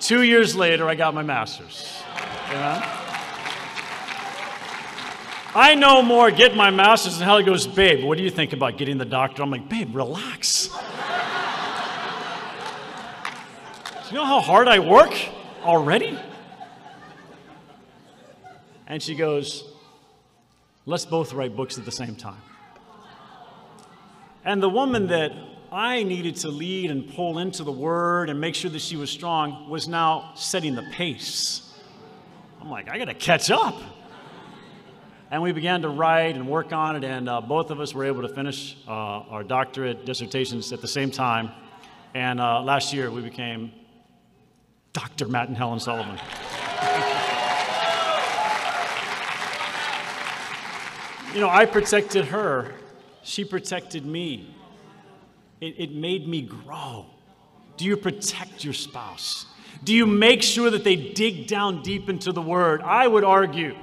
[0.00, 2.02] Two years later, I got my master's.
[2.50, 3.11] Know?
[5.54, 8.78] I know more get my master's and Holly goes, babe, what do you think about
[8.78, 9.42] getting the doctor?
[9.42, 10.68] I'm like, babe, relax.
[14.08, 15.14] you know how hard I work
[15.62, 16.18] already?
[18.86, 19.64] And she goes,
[20.86, 22.40] let's both write books at the same time.
[24.46, 25.32] And the woman that
[25.70, 29.10] I needed to lead and pull into the word and make sure that she was
[29.10, 31.74] strong was now setting the pace.
[32.58, 33.74] I'm like, I got to catch up.
[35.32, 38.04] And we began to write and work on it, and uh, both of us were
[38.04, 41.50] able to finish uh, our doctorate dissertations at the same time.
[42.12, 43.72] And uh, last year, we became
[44.92, 45.28] Dr.
[45.28, 46.18] Matt and Helen Sullivan.
[51.34, 52.74] you know, I protected her,
[53.22, 54.54] she protected me.
[55.62, 57.06] It, it made me grow.
[57.78, 59.46] Do you protect your spouse?
[59.82, 62.82] Do you make sure that they dig down deep into the Word?
[62.82, 63.74] I would argue,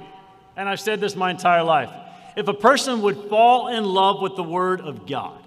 [0.60, 1.88] and I've said this my entire life,
[2.36, 5.42] if a person would fall in love with the Word of God,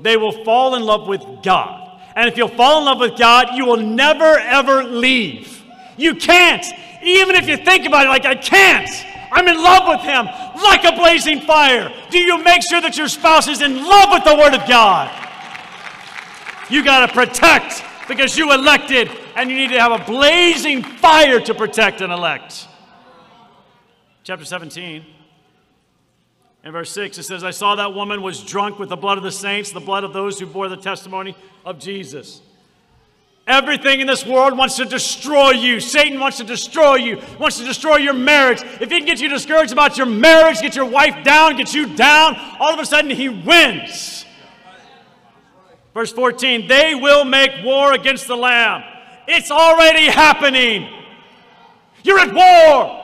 [0.00, 2.00] they will fall in love with God.
[2.16, 5.62] And if you'll fall in love with God, you will never, ever leave.
[5.96, 6.66] You can't.
[7.04, 8.90] Even if you think about it, like, I can't.
[9.30, 10.26] I'm in love with Him
[10.60, 11.94] like a blazing fire.
[12.10, 15.08] Do you make sure that your spouse is in love with the Word of God?
[16.68, 21.38] You got to protect because you elected and you need to have a blazing fire
[21.38, 22.66] to protect and elect.
[24.24, 25.04] Chapter 17.
[26.64, 29.24] In verse 6, it says, I saw that woman was drunk with the blood of
[29.24, 32.40] the saints, the blood of those who bore the testimony of Jesus.
[33.48, 35.80] Everything in this world wants to destroy you.
[35.80, 38.62] Satan wants to destroy you, wants to destroy your marriage.
[38.62, 41.96] If he can get you discouraged about your marriage, get your wife down, get you
[41.96, 44.24] down, all of a sudden he wins.
[45.94, 48.84] Verse 14, they will make war against the Lamb.
[49.26, 50.88] It's already happening.
[52.04, 53.01] You're at war.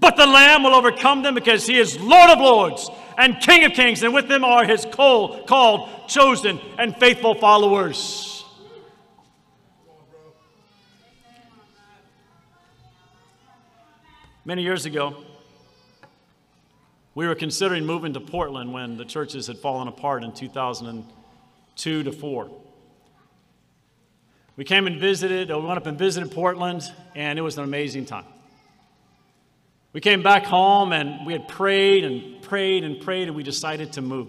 [0.00, 3.72] But the Lamb will overcome them because he is Lord of Lords and King of
[3.72, 8.44] Kings, and with them are his called, called chosen, and faithful followers.
[14.44, 15.24] Many years ago,
[17.14, 22.12] we were considering moving to Portland when the churches had fallen apart in 2002 to
[22.12, 22.50] 4.
[24.56, 26.82] We came and visited, we went up and visited Portland,
[27.14, 28.24] and it was an amazing time.
[29.92, 33.92] We came back home and we had prayed and prayed and prayed, and we decided
[33.94, 34.28] to move.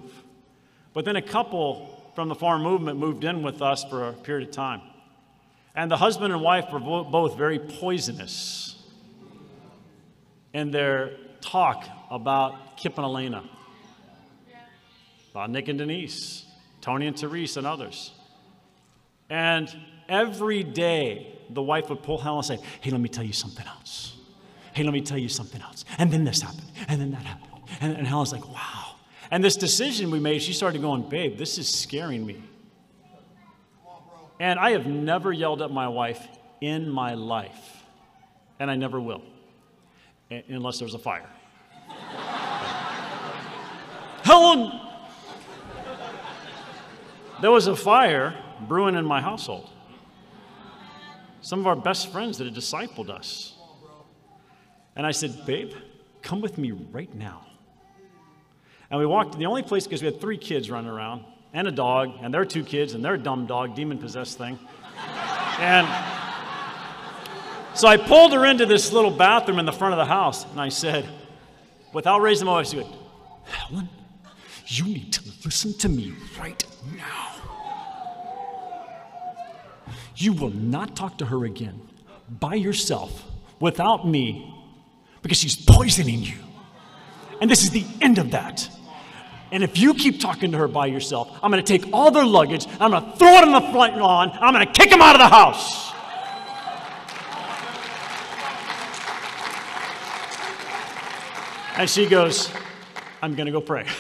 [0.93, 4.49] But then a couple from the farm movement moved in with us for a period
[4.49, 4.81] of time.
[5.75, 8.75] And the husband and wife were both very poisonous
[10.53, 13.43] in their talk about Kip and Elena,
[15.31, 16.45] about Nick and Denise,
[16.81, 18.11] Tony and Therese, and others.
[19.29, 19.69] And
[20.09, 23.65] every day, the wife would pull Helen and say, Hey, let me tell you something
[23.65, 24.18] else.
[24.79, 25.83] Hey, let me tell you something else.
[25.97, 27.51] And then this happened, and then that happened.
[27.81, 28.95] And, and Helen's like, Wow.
[29.29, 32.41] And this decision we made, she started going, Babe, this is scaring me.
[34.39, 36.25] And I have never yelled at my wife
[36.61, 37.83] in my life,
[38.57, 39.21] and I never will,
[40.47, 41.29] unless there's a fire.
[44.23, 44.79] Helen!
[47.41, 48.33] There was a fire
[48.65, 49.69] brewing in my household.
[51.41, 53.57] Some of our best friends that had discipled us.
[54.99, 55.71] And I said, Babe,
[56.21, 57.45] come with me right now.
[58.91, 61.23] And we walked to the only place because we had three kids running around
[61.53, 64.59] and a dog, and their two kids, and their dumb dog, demon possessed thing.
[65.57, 65.87] and
[67.75, 70.59] so I pulled her into this little bathroom in the front of the house, and
[70.59, 71.07] I said,
[71.93, 72.75] without raising my voice,
[73.45, 73.87] Helen,
[74.67, 76.61] you need to listen to me right
[76.97, 77.35] now.
[80.17, 81.79] You will not talk to her again
[82.29, 83.23] by yourself
[83.61, 84.58] without me
[85.21, 86.37] because she's poisoning you.
[87.41, 88.69] And this is the end of that.
[89.51, 92.25] And if you keep talking to her by yourself, I'm going to take all their
[92.25, 95.01] luggage, I'm going to throw it on the front lawn, I'm going to kick them
[95.01, 95.89] out of the house.
[101.77, 102.51] And she goes,
[103.21, 103.85] I'm going to go pray.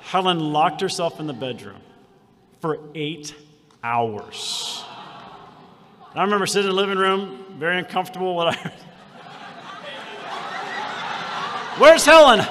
[0.00, 1.82] Helen locked herself in the bedroom
[2.60, 3.34] for eight
[3.84, 4.82] hours.
[6.14, 8.34] I remember sitting in the living room, very uncomfortable.
[8.36, 8.72] What I
[11.78, 12.46] Where's Helen?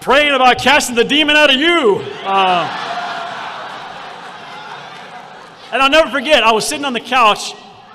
[0.00, 1.98] Praying about casting the demon out of you.
[2.24, 2.84] Uh,
[5.70, 7.52] and I'll never forget, I was sitting on the couch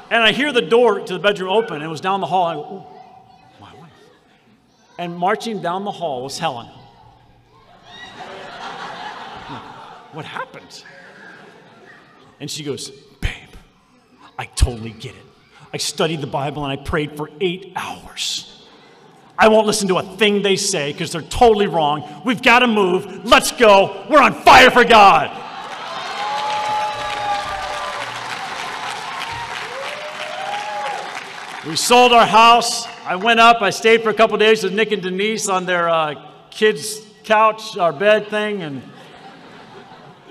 [0.10, 1.76] and I hear the door to the bedroom open.
[1.76, 2.46] And it was down the hall.
[2.46, 2.88] I go,
[3.60, 3.90] my wife.
[4.98, 6.68] And marching down the hall was Helen.
[10.14, 10.84] What happened?
[12.44, 12.90] And she goes,
[13.22, 13.56] Babe,
[14.38, 15.26] I totally get it.
[15.72, 18.68] I studied the Bible and I prayed for eight hours.
[19.38, 22.22] I won't listen to a thing they say because they're totally wrong.
[22.26, 23.24] We've got to move.
[23.24, 24.06] Let's go.
[24.10, 25.30] We're on fire for God.
[31.66, 32.86] We sold our house.
[33.06, 33.62] I went up.
[33.62, 36.16] I stayed for a couple days with Nick and Denise on their uh,
[36.50, 38.82] kids' couch, our bed thing, and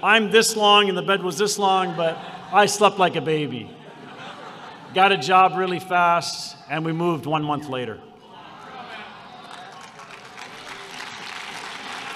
[0.03, 2.19] I'm this long and the bed was this long, but
[2.53, 3.71] I slept like a baby
[4.95, 7.99] got a job really fast, and we moved one month later.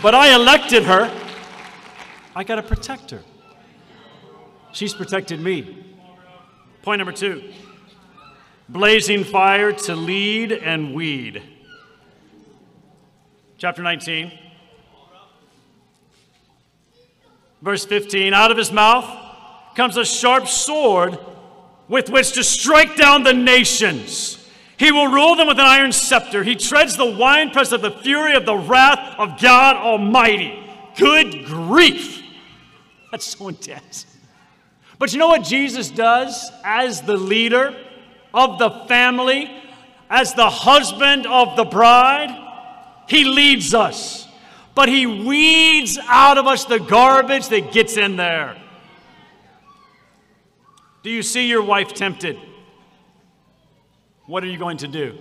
[0.03, 1.11] But I elected her.
[2.35, 3.23] I got to protect her.
[4.73, 5.85] She's protected me.
[6.83, 7.53] Point number two
[8.69, 11.43] blazing fire to lead and weed.
[13.59, 14.33] Chapter 19,
[17.67, 19.05] verse 15 Out of his mouth
[19.75, 21.19] comes a sharp sword
[21.89, 24.49] with which to strike down the nations.
[24.79, 26.45] He will rule them with an iron scepter.
[26.45, 30.65] He treads the winepress of the fury of the wrath of God Almighty.
[30.97, 32.23] Good grief.
[33.11, 34.07] That's so intense.
[34.99, 37.75] But you know what Jesus does as the leader
[38.33, 39.51] of the family,
[40.09, 42.31] as the husband of the bride?
[43.09, 44.26] He leads us,
[44.77, 48.61] but he weeds out of us the garbage that gets in there.
[51.03, 52.39] Do you see your wife tempted?
[54.27, 55.19] What are you going to do?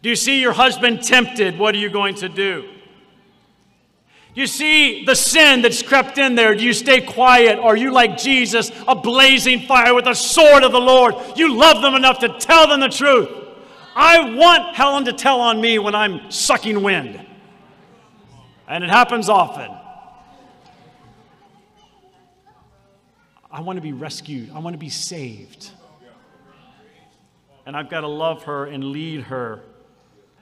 [0.00, 1.58] Do you see your husband tempted?
[1.58, 2.62] What are you going to do?
[4.34, 6.54] Do you see the sin that's crept in there?
[6.54, 7.58] Do you stay quiet?
[7.58, 11.14] Are you like Jesus, a blazing fire with a sword of the Lord?
[11.34, 13.28] You love them enough to tell them the truth.
[13.96, 17.26] I want Helen to tell on me when I'm sucking wind.
[18.68, 19.70] And it happens often.
[23.50, 24.50] I want to be rescued.
[24.52, 25.70] I want to be saved.
[27.64, 29.62] And I've got to love her and lead her.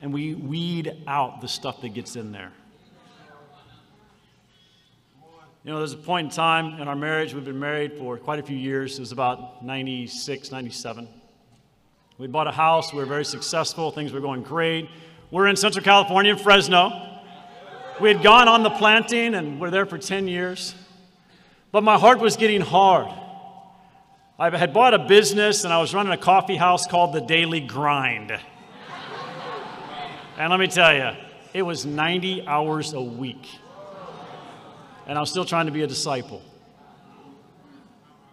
[0.03, 2.53] And we weed out the stuff that gets in there.
[5.63, 8.39] You know, there's a point in time in our marriage, we've been married for quite
[8.39, 8.99] a few years.
[8.99, 11.09] It was about 96, 97.
[12.19, 14.91] We bought a house, we were very successful, things were going great.
[15.31, 17.14] We're in Central California, in Fresno.
[18.01, 20.75] We had gone on the planting and we're there for 10 years.
[21.71, 23.07] But my heart was getting hard.
[24.37, 27.61] I had bought a business and I was running a coffee house called The Daily
[27.61, 28.33] Grind.
[30.37, 31.11] and let me tell you,
[31.53, 33.49] it was 90 hours a week.
[35.07, 36.43] And I was still trying to be a disciple.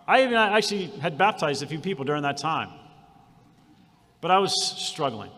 [0.07, 2.69] I even actually had baptized a few people during that time.
[4.21, 5.31] But I was struggling.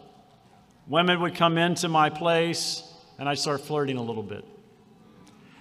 [0.87, 2.89] Women would come into my place
[3.19, 4.43] and I'd start flirting a little bit.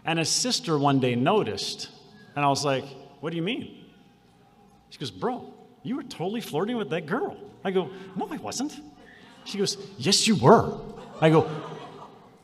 [0.05, 1.89] And his sister one day noticed,
[2.35, 2.85] and I was like,
[3.21, 3.85] What do you mean?
[4.91, 7.37] She goes, Bro, you were totally flirting with that girl.
[7.65, 8.81] I go, No, I wasn't.
[9.45, 10.79] She goes, Yes, you were.
[11.21, 11.49] I go,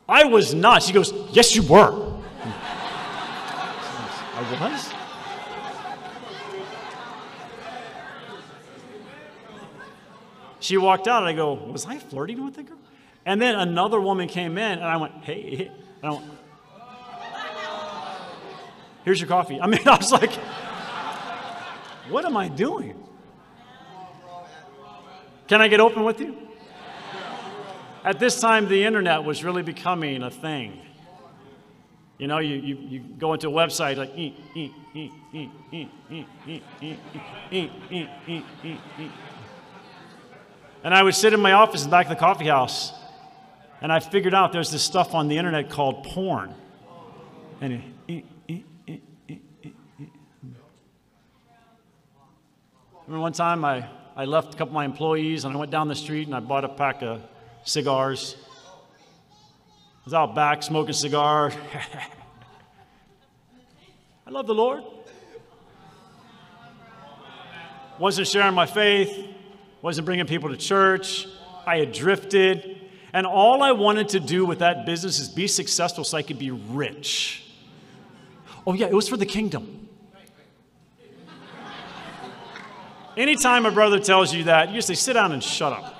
[0.08, 0.82] I was not.
[0.82, 2.14] She goes, Yes, you were.
[4.34, 4.92] I was.
[10.60, 12.78] She walked out, and I go, Was I flirting with the girl?
[13.28, 15.70] And then another woman came in, and I went, hey.
[16.02, 16.24] I went,
[19.04, 19.60] here's your coffee.
[19.60, 20.32] I mean, I was like,
[22.08, 23.04] what am I doing?
[25.46, 26.38] Can I get open with you?
[28.02, 30.80] At this time, the internet was really becoming a thing.
[32.16, 34.14] You know, you, you, you go into a website like,
[40.82, 42.97] and I would sit in my office in the back of the coffee house
[43.80, 46.54] and I figured out there's this stuff on the internet called porn.
[47.60, 48.24] And ee.
[53.06, 55.88] remember one time I, I left a couple of my employees and I went down
[55.88, 57.22] the street and I bought a pack of
[57.64, 58.36] cigars.
[60.00, 61.52] I was out back smoking cigar.
[64.26, 64.82] I love the Lord.
[67.98, 69.26] Wasn't sharing my faith,
[69.82, 71.26] wasn't bringing people to church.
[71.66, 72.77] I had drifted.
[73.12, 76.38] And all I wanted to do with that business is be successful so I could
[76.38, 77.44] be rich.
[78.66, 79.88] Oh, yeah, it was for the kingdom.
[83.16, 85.94] Anytime a brother tells you that, you just say, sit down and shut up.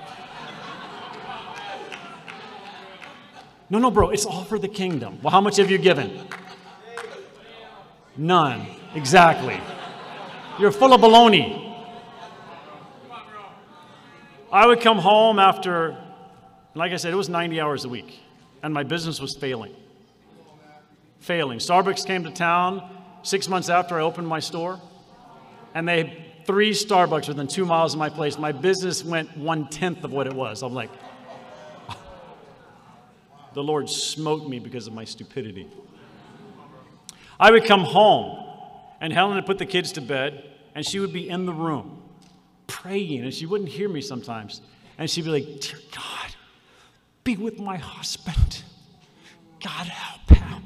[3.69, 5.19] No, no, bro, it's all for the kingdom.
[5.21, 6.27] Well, how much have you given?
[8.17, 8.65] None.
[8.95, 9.59] Exactly.
[10.59, 11.65] You're full of baloney.
[14.51, 15.95] I would come home after,
[16.75, 18.19] like I said, it was 90 hours a week,
[18.63, 19.75] and my business was failing.
[21.19, 21.59] Failing.
[21.59, 22.89] Starbucks came to town
[23.23, 24.79] six months after I opened my store,
[25.73, 28.37] and they had three Starbucks within two miles of my place.
[28.37, 30.63] My business went one tenth of what it was.
[30.63, 30.89] I'm like,
[33.53, 35.67] the Lord smote me because of my stupidity.
[37.39, 38.45] I would come home,
[39.01, 40.43] and Helen would put the kids to bed,
[40.75, 41.99] and she would be in the room
[42.69, 44.61] praying, and she wouldn't hear me sometimes.
[44.97, 46.35] And she'd be like, Dear God,
[47.35, 48.63] be with my husband.
[49.63, 50.63] God help him.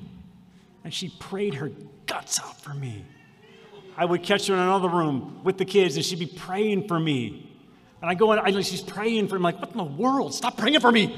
[0.86, 1.72] And she prayed her
[2.06, 3.04] guts out for me.
[3.98, 6.98] I would catch her in another room with the kids, and she'd be praying for
[7.00, 7.50] me.
[8.02, 9.40] And I go in, I, she's praying for me.
[9.40, 10.34] I'm like, what in the world?
[10.34, 11.08] Stop praying for me.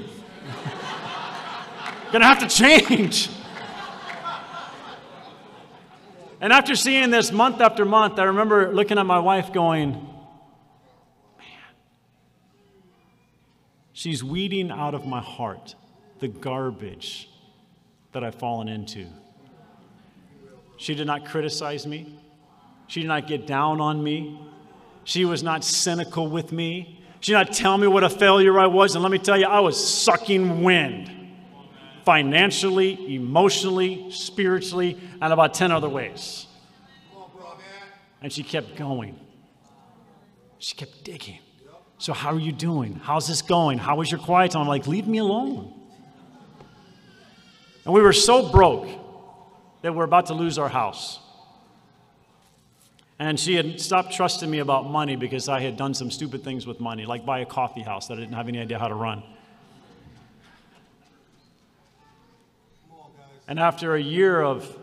[2.12, 3.30] Gonna have to change.
[6.41, 10.14] And after seeing this month after month, I remember looking at my wife going,
[13.96, 15.74] she's weeding out of my heart
[16.20, 17.28] the garbage
[18.12, 19.08] that I've fallen into.
[20.78, 22.20] She did not criticize me.
[22.88, 24.39] She did not get down on me.
[25.06, 27.02] She was not cynical with me.
[27.22, 28.96] She did not tell me what a failure I was.
[28.96, 31.10] And let me tell you, I was sucking wind
[32.04, 36.46] financially, emotionally, spiritually, and about 10 other ways.
[38.22, 39.20] And she kept going.
[40.60, 41.39] She kept digging.
[41.98, 42.96] So, how are you doing?
[42.96, 43.78] How's this going?
[43.78, 44.64] How was your quiet time?
[44.64, 45.74] I'm like, leave me alone.
[47.86, 48.89] And we were so broke
[49.82, 51.20] that we're about to lose our house.
[53.18, 56.68] And she had stopped trusting me about money because I had done some stupid things
[56.68, 58.96] with money, like buy a coffee house that I didn't have any idea how to
[58.96, 59.24] run.
[63.48, 64.78] And after a year of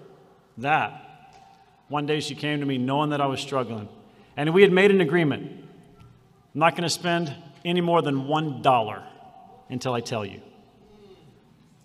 [0.58, 1.02] that,
[1.88, 3.88] one day she came to me knowing that I was struggling.
[4.36, 5.61] And we had made an agreement.
[6.54, 7.34] I'm not going to spend
[7.64, 9.02] any more than one dollar
[9.70, 10.40] until I tell you,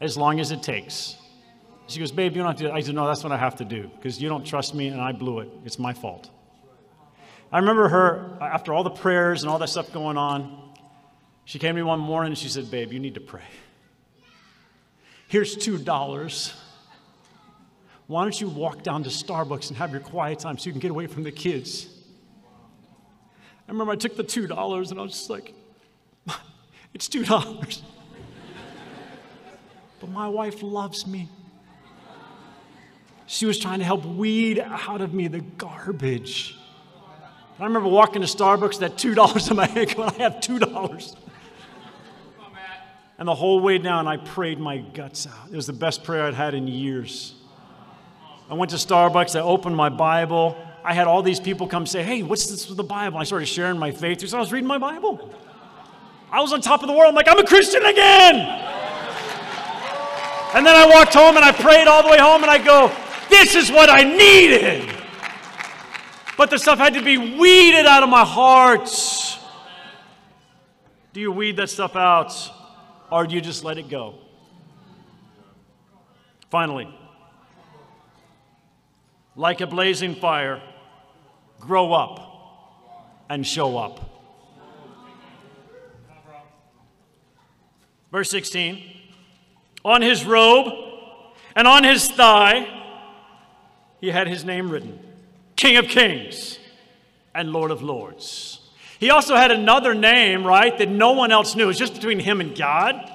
[0.02, 1.16] as long as it takes.
[1.88, 2.74] She goes, Babe, you don't have to.
[2.74, 5.00] I said, No, that's what I have to do because you don't trust me and
[5.00, 5.50] I blew it.
[5.64, 6.30] It's my fault.
[7.50, 10.74] I remember her, after all the prayers and all that stuff going on,
[11.46, 13.46] she came to me one morning and she said, Babe, you need to pray.
[15.30, 16.54] Here's $2.
[18.08, 20.82] Why don't you walk down to Starbucks and have your quiet time so you can
[20.82, 21.97] get away from the kids?
[23.68, 25.54] I remember I took the $2 and I was just like,
[26.94, 27.82] it's $2.
[30.00, 31.30] but my wife loves me
[33.26, 36.58] She was trying to help weed out of me the garbage.
[37.60, 41.16] I remember walking to Starbucks, that $2 in my hand, when I have $2.
[43.18, 45.50] And the whole way down, I prayed my guts out.
[45.52, 47.34] It was the best prayer I'd had in years.
[48.50, 50.56] I went to Starbucks, I opened my Bible.
[50.88, 53.18] I had all these people come say, Hey, what's this with the Bible?
[53.18, 54.26] I started sharing my faith.
[54.26, 55.36] So I was reading my Bible.
[56.32, 57.10] I was on top of the world.
[57.10, 58.36] I'm like, I'm a Christian again.
[60.56, 62.90] And then I walked home and I prayed all the way home and I go,
[63.30, 64.90] This is what I needed.
[66.38, 68.90] But the stuff had to be weeded out of my heart.
[71.12, 72.34] Do you weed that stuff out
[73.12, 74.16] or do you just let it go?
[76.50, 76.88] Finally,
[79.36, 80.62] like a blazing fire,
[81.68, 84.00] grow up and show up.
[88.12, 88.82] Verse 16
[89.84, 90.74] On his robe
[91.56, 92.68] and on his thigh,
[94.00, 95.00] he had his name written
[95.56, 96.58] King of Kings
[97.36, 98.62] and Lord of Lords.
[99.00, 101.66] He also had another name, right, that no one else knew.
[101.66, 103.12] It was just between him and God.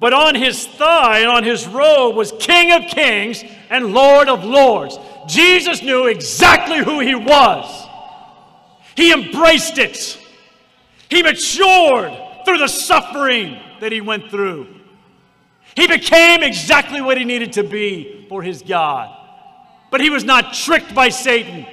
[0.00, 4.44] But on his thigh and on his robe was King of Kings and Lord of
[4.44, 4.96] Lords.
[5.28, 7.86] Jesus knew exactly who he was.
[8.96, 10.18] He embraced it.
[11.08, 12.12] He matured
[12.44, 14.66] through the suffering that he went through.
[15.76, 19.14] He became exactly what he needed to be for his God.
[19.90, 21.66] But he was not tricked by Satan.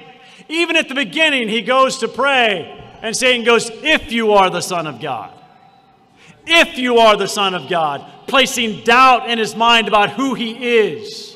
[0.48, 4.60] Even at the beginning, he goes to pray, and Satan goes, If you are the
[4.60, 5.32] Son of God,
[6.46, 10.78] if you are the Son of God, placing doubt in his mind about who he
[10.78, 11.35] is.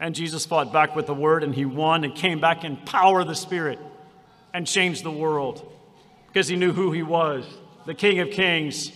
[0.00, 3.20] And Jesus fought back with the word, and he won and came back in power
[3.20, 3.78] of the Spirit
[4.54, 5.70] and changed the world
[6.26, 7.44] because he knew who he was
[7.86, 8.92] the King of Kings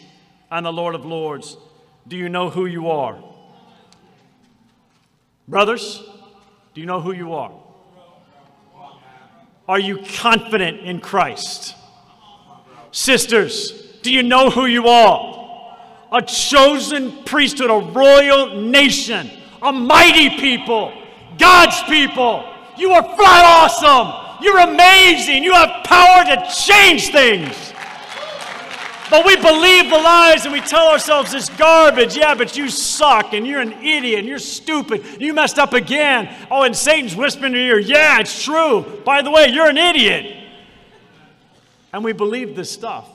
[0.51, 1.57] and the Lord of Lords.
[2.07, 3.19] Do you know who you are?
[5.49, 6.03] Brothers,
[6.75, 7.53] do you know who you are?
[9.67, 11.75] Are you confident in Christ?
[12.93, 15.33] Sisters, do you know who you are?
[16.13, 19.31] A chosen priesthood, a royal nation,
[19.65, 20.93] a mighty people,
[21.39, 22.45] God's people.
[22.77, 24.43] You are flat awesome.
[24.43, 25.43] You're amazing.
[25.43, 27.73] You have power to change things.
[29.11, 32.17] But we believe the lies and we tell ourselves this garbage.
[32.17, 35.21] Yeah, but you suck and you're an idiot and you're stupid.
[35.21, 36.35] You messed up again.
[36.51, 39.03] Oh, and Satan's whispering in your ear, yeah, it's true.
[39.05, 40.37] By the way, you're an idiot.
[41.93, 43.09] And we believe this stuff.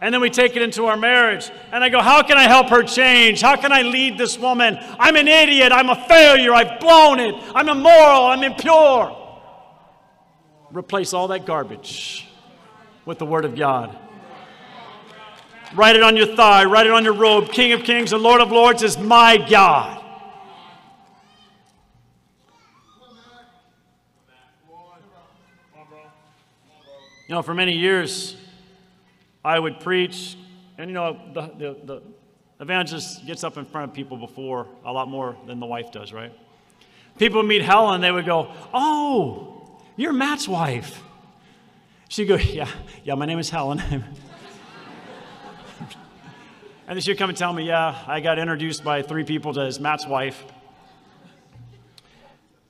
[0.00, 1.50] And then we take it into our marriage.
[1.72, 3.40] And I go, How can I help her change?
[3.40, 4.78] How can I lead this woman?
[4.98, 5.72] I'm an idiot.
[5.72, 6.52] I'm a failure.
[6.52, 7.34] I've blown it.
[7.54, 8.26] I'm immoral.
[8.26, 9.14] I'm impure.
[10.70, 12.28] Replace all that garbage
[13.04, 13.98] with the Word of God.
[15.74, 17.50] Write it on your thigh, write it on your robe.
[17.50, 20.04] King of Kings and Lord of Lords is my God.
[27.26, 28.37] You know, for many years,
[29.44, 30.36] I would preach,
[30.76, 32.02] and you know, the, the, the
[32.60, 36.12] evangelist gets up in front of people before a lot more than the wife does,
[36.12, 36.32] right?
[37.18, 41.02] People meet Helen, they would go, Oh, you're Matt's wife.
[42.08, 42.68] She'd go, Yeah,
[43.04, 44.04] yeah, my name is Helen.
[46.88, 49.60] And then she'd come and tell me, yeah, I got introduced by three people to
[49.60, 50.42] as Matt's wife.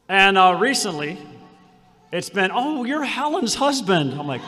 [0.09, 1.17] And uh, recently,
[2.11, 4.15] it's been, oh, you're Helen's husband.
[4.15, 4.41] I'm like,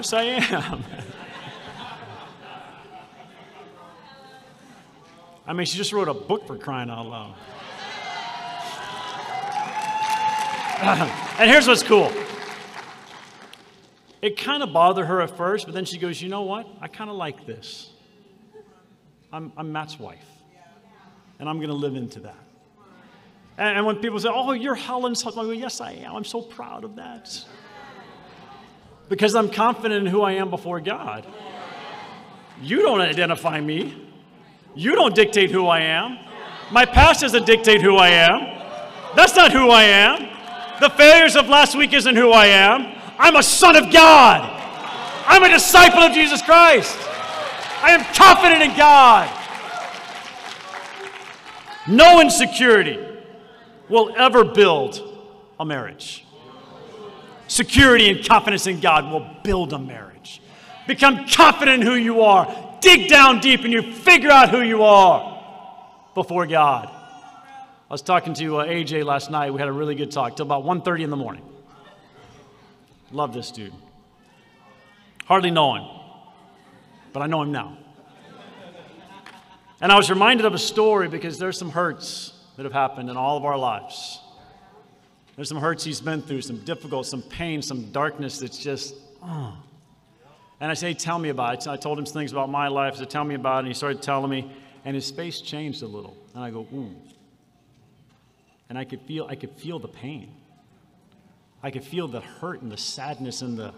[0.00, 0.84] yes, I am.
[5.46, 7.34] I mean, she just wrote a book for crying out loud.
[11.38, 12.10] and here's what's cool
[14.22, 16.66] it kind of bothered her at first, but then she goes, You know what?
[16.80, 17.90] I kind of like this.
[19.32, 20.26] I'm, I'm Matt's wife,
[21.38, 22.38] and I'm going to live into that.
[23.58, 26.16] And, when people say, Oh, you're Helen's husband, I go, Yes, I am.
[26.16, 27.44] I'm so proud of that.
[29.10, 31.26] Because I'm confident in who I am before God.
[32.62, 33.94] You don't identify me,
[34.74, 36.18] you don't dictate who I am.
[36.70, 38.40] My past doesn't dictate who I am.
[39.16, 40.28] That's not who I am.
[40.80, 42.96] The failures of last week isn't who I am.
[43.18, 44.48] I'm a son of God.
[45.26, 46.96] I'm a disciple of Jesus Christ.
[47.82, 49.28] I am confident in God.
[51.88, 52.98] No insecurity
[53.88, 55.02] will ever build
[55.58, 56.24] a marriage.
[57.50, 60.40] Security and confidence in God will build a marriage.
[60.86, 62.78] Become confident in who you are.
[62.80, 65.42] Dig down deep and you figure out who you are
[66.14, 66.88] before God.
[66.88, 69.52] I was talking to uh, AJ last night.
[69.52, 71.42] We had a really good talk till about 1:30 in the morning.
[73.10, 73.74] Love this dude.
[75.24, 75.88] Hardly know him,
[77.12, 77.76] but I know him now.
[79.80, 83.16] And I was reminded of a story because there's some hurts that have happened in
[83.16, 84.20] all of our lives.
[85.40, 89.56] There's some hurts he's been through, some difficult, some pain, some darkness that's just, oh.
[90.60, 91.66] And I say, tell me about it.
[91.66, 92.96] I told him some things about my life.
[92.96, 93.58] So tell me about it.
[93.60, 94.52] And he started telling me,
[94.84, 96.14] and his face changed a little.
[96.34, 96.94] And I go, ooh.
[98.68, 100.30] And I could feel, I could feel the pain.
[101.62, 103.72] I could feel the hurt and the sadness and the,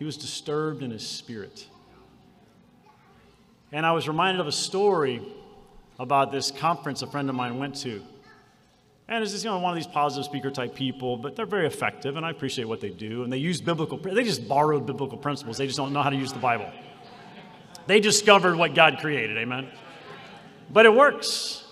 [0.00, 1.64] he was disturbed in his spirit.
[3.70, 5.22] And I was reminded of a story
[6.00, 8.02] about this conference a friend of mine went to.
[9.08, 11.66] And it's just you know, one of these positive speaker type people, but they're very
[11.66, 13.24] effective, and I appreciate what they do.
[13.24, 15.56] And they use biblical, they just borrowed biblical principles.
[15.56, 16.70] They just don't know how to use the Bible.
[17.86, 19.68] They discovered what God created, amen?
[20.70, 21.64] But it works.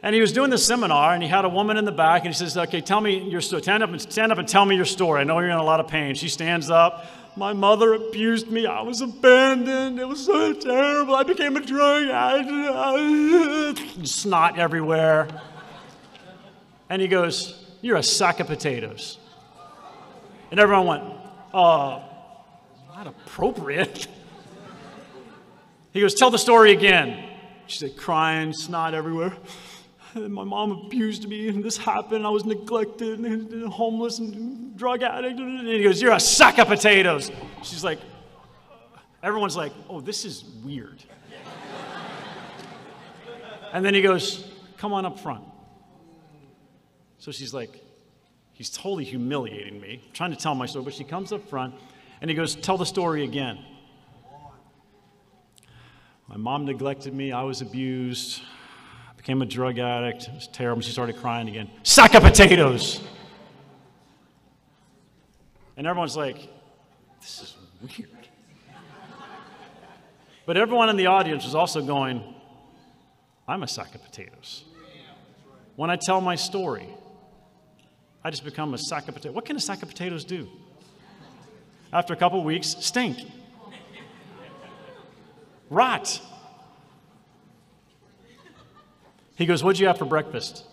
[0.00, 2.32] And he was doing this seminar, and he had a woman in the back, and
[2.32, 3.62] he says, Okay, tell me your story.
[3.62, 5.20] Stand up and, stand up and tell me your story.
[5.20, 6.14] I know you're in a lot of pain.
[6.14, 7.06] She stands up.
[7.36, 8.66] My mother abused me.
[8.66, 9.98] I was abandoned.
[9.98, 11.16] It was so terrible.
[11.16, 14.06] I became a drug addict.
[14.06, 15.28] Snot everywhere.
[16.92, 19.16] And he goes, You're a sack of potatoes.
[20.50, 21.04] And everyone went,
[21.54, 22.02] Uh,
[22.94, 24.06] not appropriate.
[25.94, 27.30] He goes, Tell the story again.
[27.66, 29.34] She said, crying, snot everywhere.
[30.14, 32.26] And my mom abused me, and this happened.
[32.26, 35.40] I was neglected, and homeless, and drug addict.
[35.40, 37.30] And he goes, You're a sack of potatoes.
[37.62, 38.00] She's like,
[39.22, 41.02] Everyone's like, Oh, this is weird.
[43.72, 45.44] and then he goes, Come on up front.
[47.22, 47.80] So she's like,
[48.52, 51.72] He's totally humiliating me, I'm trying to tell my story, but she comes up front,
[52.20, 53.64] and he goes, Tell the story again.
[56.26, 58.42] My mom neglected me, I was abused
[59.08, 60.24] I became a drug addict.
[60.24, 60.82] It was terrible.
[60.82, 61.70] She started crying again.
[61.84, 63.00] Sack of potatoes.
[65.76, 66.48] And everyone's like,
[67.20, 68.10] this is weird.
[70.44, 72.34] But everyone in the audience was also going,
[73.46, 74.64] I'm a sack of potatoes.
[75.76, 76.88] When I tell my story,
[78.24, 79.34] I just become a sack of potatoes.
[79.34, 80.48] What can a sack of potatoes do?
[81.92, 83.18] After a couple weeks, stink,
[85.68, 86.20] rot.
[89.34, 90.64] He goes, What'd you have for breakfast?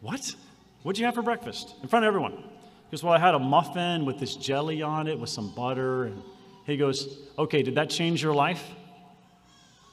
[0.00, 0.34] What?
[0.82, 1.74] What'd you have for breakfast?
[1.82, 2.32] In front of everyone.
[2.32, 6.04] He goes, Well, I had a muffin with this jelly on it with some butter.
[6.04, 6.22] And
[6.66, 8.62] he goes, Okay, did that change your life?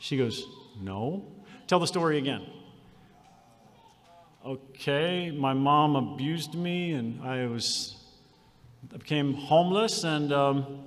[0.01, 0.45] She goes,
[0.79, 1.25] No.
[1.67, 2.45] Tell the story again.
[4.43, 7.95] Okay, my mom abused me and I was,
[8.91, 10.83] I became homeless and, um,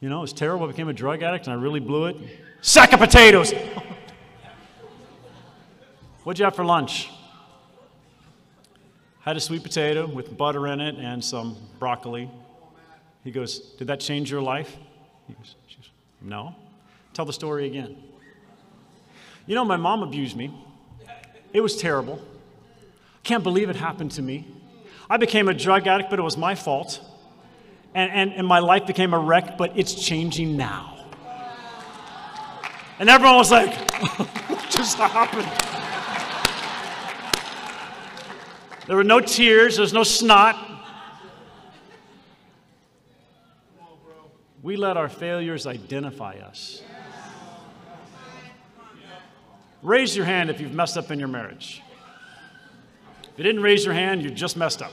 [0.00, 0.66] you know, it was terrible.
[0.66, 2.16] I became a drug addict and I really blew it.
[2.60, 3.52] Sack of potatoes!
[6.22, 7.08] What'd you have for lunch?
[9.20, 12.30] Had a sweet potato with butter in it and some broccoli.
[13.24, 14.76] He goes, Did that change your life?
[15.28, 15.54] He goes,
[16.20, 16.54] No.
[17.14, 17.96] Tell the story again.
[19.46, 20.52] You know, my mom abused me.
[21.52, 22.20] It was terrible.
[23.16, 24.46] I can't believe it happened to me.
[25.10, 27.00] I became a drug addict, but it was my fault.
[27.94, 31.06] And, and, and my life became a wreck, but it's changing now.
[32.98, 33.74] And everyone was like,
[34.48, 35.46] What just happened?
[38.86, 40.64] There were no tears, there was no snot.
[44.62, 46.82] We let our failures identify us.
[49.82, 51.82] Raise your hand if you've messed up in your marriage.
[53.22, 54.92] If you didn't raise your hand, you just messed up.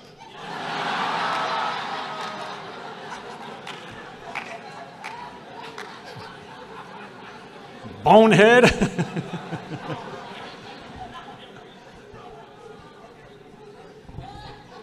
[8.03, 8.65] Bonehead.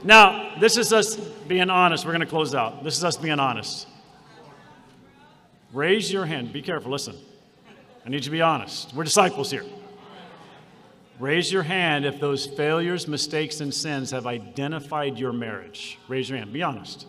[0.05, 2.05] Now, this is us being honest.
[2.05, 2.83] We're going to close out.
[2.83, 3.87] This is us being honest.
[5.73, 6.53] Raise your hand.
[6.53, 6.91] Be careful.
[6.91, 7.17] Listen.
[8.05, 8.93] I need you to be honest.
[8.95, 9.65] We're disciples here.
[11.23, 15.99] Raise your hand if those failures, mistakes, and sins have identified your marriage.
[16.09, 16.53] Raise your hand.
[16.53, 17.07] Be honest.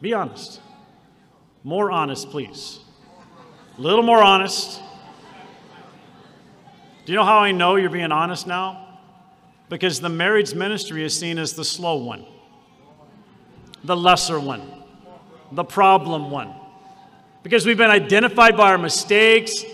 [0.00, 0.60] Be honest.
[1.62, 2.80] More honest, please.
[3.78, 4.80] A little more honest.
[7.04, 8.88] Do you know how I know you're being honest now?
[9.70, 12.26] because the marriage ministry is seen as the slow one,
[13.84, 14.68] the lesser one,
[15.52, 16.52] the problem one.
[17.42, 19.64] Because we've been identified by our mistakes,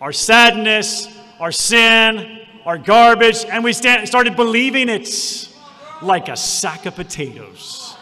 [0.00, 1.06] our sadness,
[1.38, 5.54] our sin, our garbage, and we stand, started believing it's
[6.00, 7.96] like a sack of potatoes.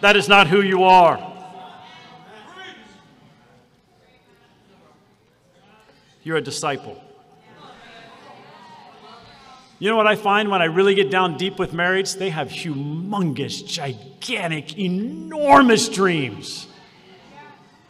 [0.00, 1.32] That is not who you are.
[6.22, 7.00] You're a disciple.
[9.78, 12.14] You know what I find when I really get down deep with marriage?
[12.14, 16.66] They have humongous, gigantic, enormous dreams.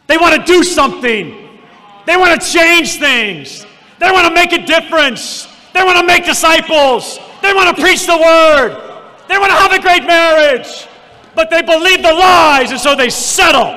[0.07, 1.59] They want to do something.
[2.05, 3.65] They want to change things.
[3.99, 5.47] They want to make a difference.
[5.73, 7.19] They want to make disciples.
[7.41, 8.81] They want to preach the word.
[9.27, 10.87] They want to have a great marriage.
[11.35, 13.75] But they believe the lies, and so they settle.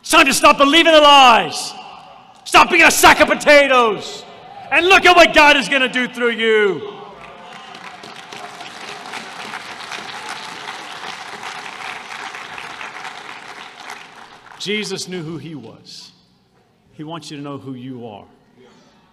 [0.00, 1.72] It's time to stop believing the lies.
[2.44, 4.24] Stop being a sack of potatoes.
[4.70, 6.94] And look at what God is going to do through you.
[14.58, 16.07] Jesus knew who he was.
[16.98, 18.26] He wants you to know who you are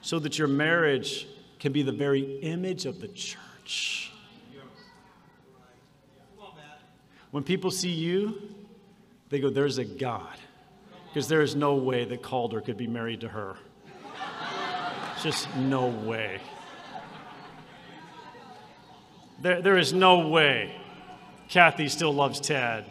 [0.01, 1.27] so that your marriage
[1.59, 4.11] can be the very image of the church.
[7.29, 8.41] When people see you,
[9.29, 10.35] they go, There's a God.
[11.09, 13.55] Because there is no way that Calder could be married to her.
[15.21, 16.41] Just no way.
[19.43, 20.75] There, there is no way
[21.49, 22.85] Kathy still loves Ted.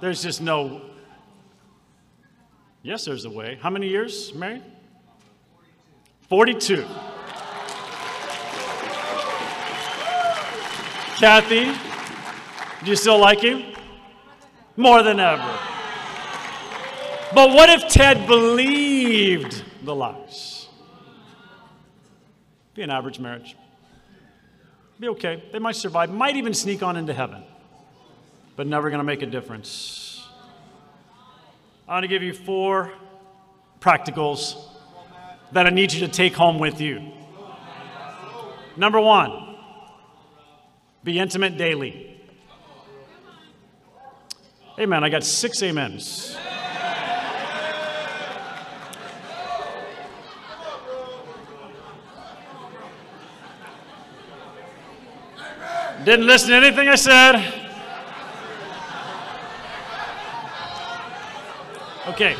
[0.00, 0.91] There's just no.
[2.82, 3.58] Yes, there's a way.
[3.60, 4.62] How many years married?
[6.28, 6.84] 42.
[11.18, 11.72] Kathy,
[12.84, 13.76] do you still like him?
[14.76, 15.58] More than ever.
[17.34, 20.66] But what if Ted believed the lies?
[22.74, 23.56] Be an average marriage.
[24.98, 25.44] Be okay.
[25.52, 27.44] They might survive, might even sneak on into heaven,
[28.56, 30.11] but never going to make a difference.
[31.88, 32.92] I want to give you four
[33.80, 34.56] practicals
[35.50, 37.12] that I need you to take home with you.
[38.76, 39.56] Number one,
[41.02, 42.20] be intimate daily.
[44.78, 45.04] Amen.
[45.04, 46.36] I got six amens.
[56.04, 57.61] Didn't listen to anything I said.
[62.12, 62.36] Okay.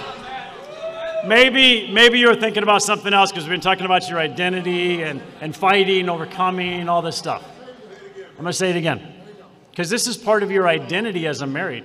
[1.26, 5.22] Maybe, maybe you're thinking about something else because we've been talking about your identity and,
[5.40, 7.42] and fighting, overcoming, all this stuff.
[8.16, 9.14] I'm going to say it again
[9.70, 11.84] because this is part of your identity as a married.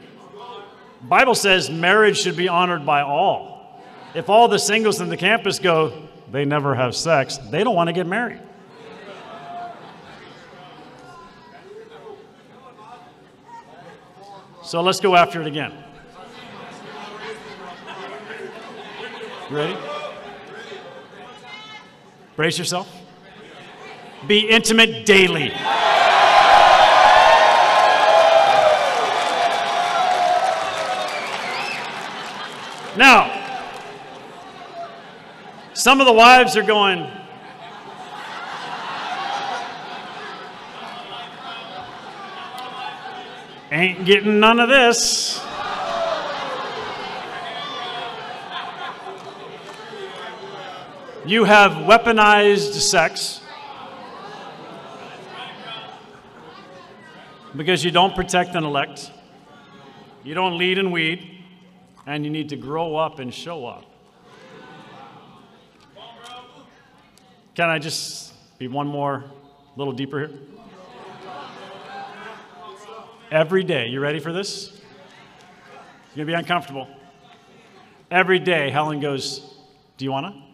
[1.03, 3.81] Bible says marriage should be honored by all.
[4.13, 7.87] If all the singles in the campus go, they never have sex, they don't want
[7.87, 8.41] to get married.
[14.61, 15.85] So let's go after it again.
[19.49, 19.77] You ready?
[22.35, 22.93] Brace yourself.
[24.27, 25.49] Be intimate daily.
[32.97, 33.31] Now,
[35.73, 37.09] some of the wives are going,
[43.71, 45.46] Ain't getting none of this.
[51.27, 53.41] You have weaponized sex
[57.53, 59.11] because you don't protect and elect,
[60.23, 61.43] you don't lead and weed,
[62.05, 63.83] and you need to grow up and show up.
[67.55, 69.25] Can I just be one more
[69.75, 70.39] little deeper here?
[73.31, 74.79] Every day, you ready for this?
[76.15, 76.87] You're gonna be uncomfortable.
[78.09, 79.57] Every day, Helen goes,
[79.97, 80.46] Do you wanna?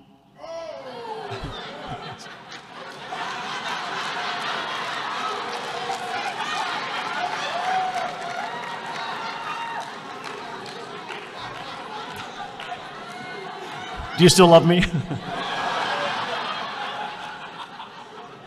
[14.17, 14.84] Do you still love me?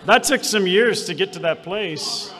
[0.07, 2.33] that took some years to get to that place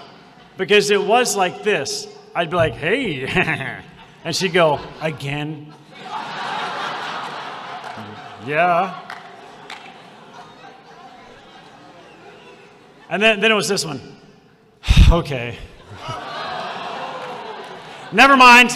[0.57, 2.07] because it was like this.
[2.35, 3.27] I'd be like, hey,
[4.25, 5.75] and she'd go, again?
[8.47, 9.06] yeah.
[13.09, 14.01] And then, then it was this one.
[15.11, 15.57] okay.
[18.13, 18.71] Never mind.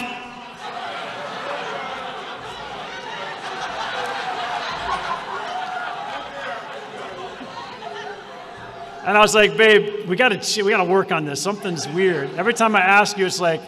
[9.03, 11.41] And I was like, babe, we gotta we gotta work on this.
[11.41, 12.29] Something's weird.
[12.35, 13.61] Every time I ask you, it's like,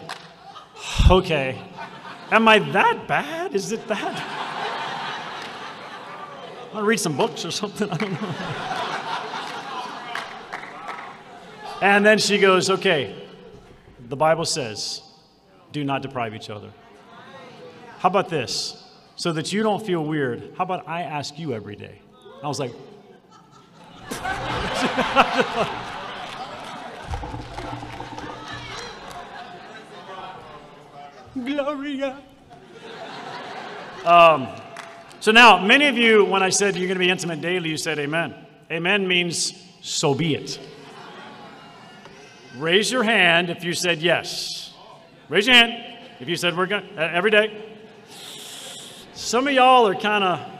[1.10, 1.60] okay,
[2.30, 3.54] am I that bad?
[3.54, 4.22] Is it that?
[6.70, 7.90] I want to read some books or something.
[7.90, 8.74] I don't know.
[11.84, 13.14] And then she goes, okay,
[14.08, 15.02] the Bible says,
[15.70, 16.70] do not deprive each other.
[17.98, 18.82] How about this?
[19.16, 22.00] So that you don't feel weird, how about I ask you every day?
[22.42, 22.72] I was like,
[31.44, 32.18] Gloria.
[34.06, 34.48] Um,
[35.20, 37.76] so now, many of you, when I said you're going to be intimate daily, you
[37.76, 38.34] said amen.
[38.70, 40.58] Amen means so be it.
[42.56, 44.72] Raise your hand if you said yes.
[45.28, 47.64] Raise your hand if you said we're going uh, every day.
[49.12, 50.50] Some of y'all are kind of.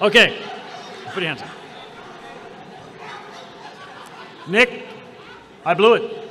[0.00, 0.38] Okay,
[1.06, 1.48] put your hands up.
[4.48, 4.86] Nick,
[5.64, 6.30] I blew it.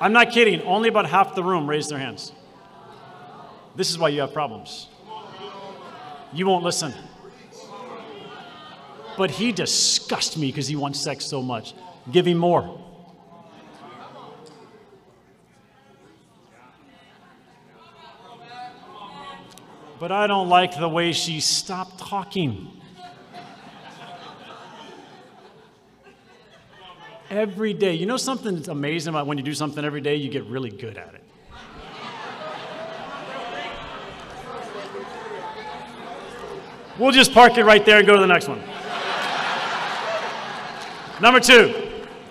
[0.00, 0.62] I'm not kidding.
[0.62, 2.32] Only about half the room raised their hands.
[3.76, 4.88] This is why you have problems.
[6.32, 6.94] You won't listen.
[9.20, 11.74] But he disgusts me because he wants sex so much.
[12.10, 12.80] Give him more.
[19.98, 22.70] But I don't like the way she stopped talking.
[27.28, 27.92] every day.
[27.92, 30.70] You know something that's amazing about when you do something every day, you get really
[30.70, 31.22] good at it.
[36.98, 38.62] We'll just park it right there and go to the next one.
[41.20, 41.74] Number two,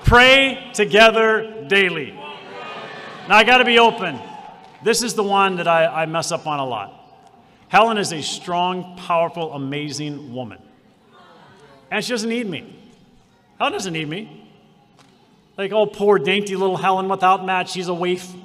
[0.03, 2.11] pray together daily.
[2.11, 4.19] Now, I got to be open.
[4.83, 6.95] This is the one that I, I mess up on a lot.
[7.67, 10.59] Helen is a strong, powerful, amazing woman.
[11.91, 12.75] And she doesn't need me.
[13.59, 14.47] Helen doesn't need me.
[15.57, 18.31] Like, oh, poor dainty little Helen without Matt, she's a waif.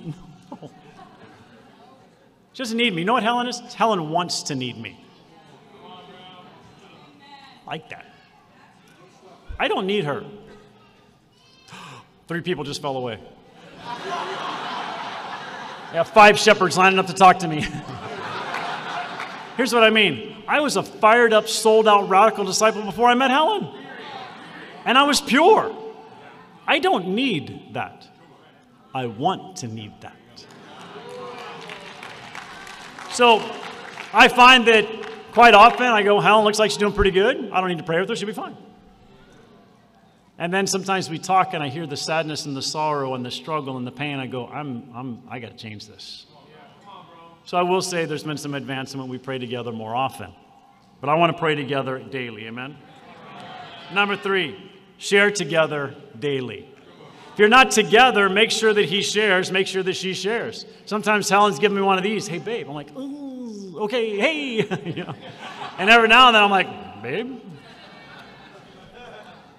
[2.54, 3.00] She doesn't need me.
[3.00, 3.58] You know what Helen is?
[3.74, 4.96] Helen wants to need me.
[7.66, 8.13] Like that.
[9.58, 10.24] I don't need her.
[12.26, 13.20] Three people just fell away.
[15.94, 17.66] I have five shepherds lining up to talk to me.
[19.56, 23.14] Here's what I mean I was a fired up, sold out, radical disciple before I
[23.14, 23.68] met Helen.
[24.84, 25.74] And I was pure.
[26.66, 28.08] I don't need that.
[28.94, 30.16] I want to need that.
[33.10, 33.38] So
[34.12, 34.86] I find that
[35.32, 37.50] quite often I go, Helen looks like she's doing pretty good.
[37.52, 38.56] I don't need to pray with her, she'll be fine.
[40.38, 43.30] And then sometimes we talk and I hear the sadness and the sorrow and the
[43.30, 44.18] struggle and the pain.
[44.18, 46.26] I go, I'm, I'm, I got to change this.
[47.44, 49.08] So I will say there's been some advancement.
[49.08, 50.32] We pray together more often.
[51.00, 52.46] But I want to pray together daily.
[52.46, 52.76] Amen?
[53.92, 56.68] Number three, Share together daily.
[57.32, 60.66] If you're not together, make sure that he shares, make sure that she shares.
[60.86, 62.68] Sometimes Helen's giving me one of these, hey, babe.
[62.68, 64.54] I'm like, ooh, okay, hey.
[64.84, 65.14] you know?
[65.78, 67.40] And every now and then I'm like, babe.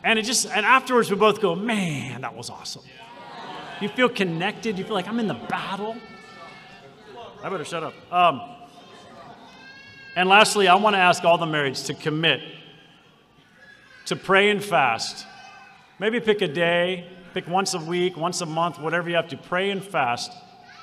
[0.06, 2.84] And it just, and afterwards we both go, man, that was awesome.
[3.82, 4.78] You feel connected.
[4.78, 5.97] You feel like I'm in the battle.
[7.43, 7.93] I better shut up.
[8.14, 8.39] Um,
[10.16, 12.41] and lastly, I want to ask all the marrieds to commit
[14.06, 15.26] to pray and fast.
[15.97, 19.38] Maybe pick a day, pick once a week, once a month, whatever you have to
[19.38, 20.32] pray and fast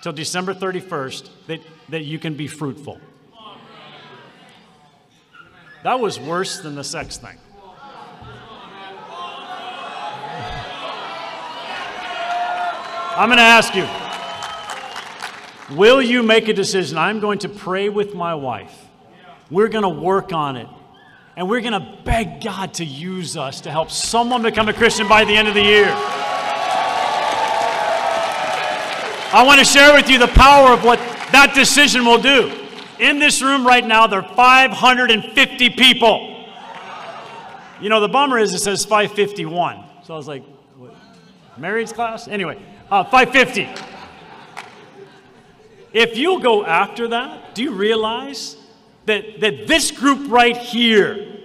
[0.03, 1.61] till December 31st that,
[1.91, 3.01] that you can be fruitful.
[5.85, 7.39] That was worse than the sex thing.
[13.17, 13.89] I'm going to ask you
[15.77, 16.99] Will you make a decision?
[16.99, 18.75] I'm going to pray with my wife.
[19.51, 20.69] We're going to work on it
[21.37, 25.09] and we're going to beg God to use us to help someone become a Christian
[25.09, 25.89] by the end of the year.
[29.35, 30.99] I want to share with you the power of what
[31.33, 32.53] that decision will do.
[32.99, 36.47] In this room right now, there are 550 people.
[37.81, 39.83] You know, the bummer is it says 551.
[40.05, 40.45] So I was like,
[40.77, 40.95] what?
[41.59, 42.29] marrieds class?
[42.29, 43.69] Anyway, uh, 550.
[45.95, 48.59] If you go after that, do you realize
[49.07, 51.39] that, that this group right here,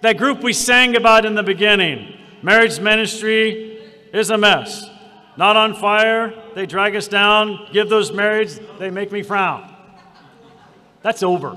[0.00, 3.80] that group we sang about in the beginning, marriage ministry
[4.12, 4.90] is a mess.
[5.36, 9.72] Not on fire, they drag us down, give those marrieds, they make me frown.
[11.02, 11.56] That's over.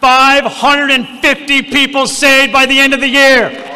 [0.00, 3.73] 550 people saved by the end of the year.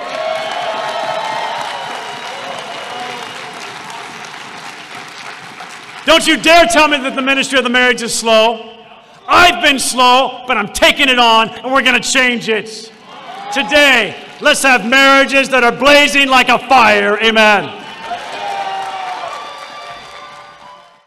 [6.09, 8.75] Don't you dare tell me that the ministry of the marriage is slow.
[9.27, 12.91] I've been slow, but I'm taking it on and we're going to change it.
[13.53, 17.23] Today, let's have marriages that are blazing like a fire.
[17.23, 17.65] Amen.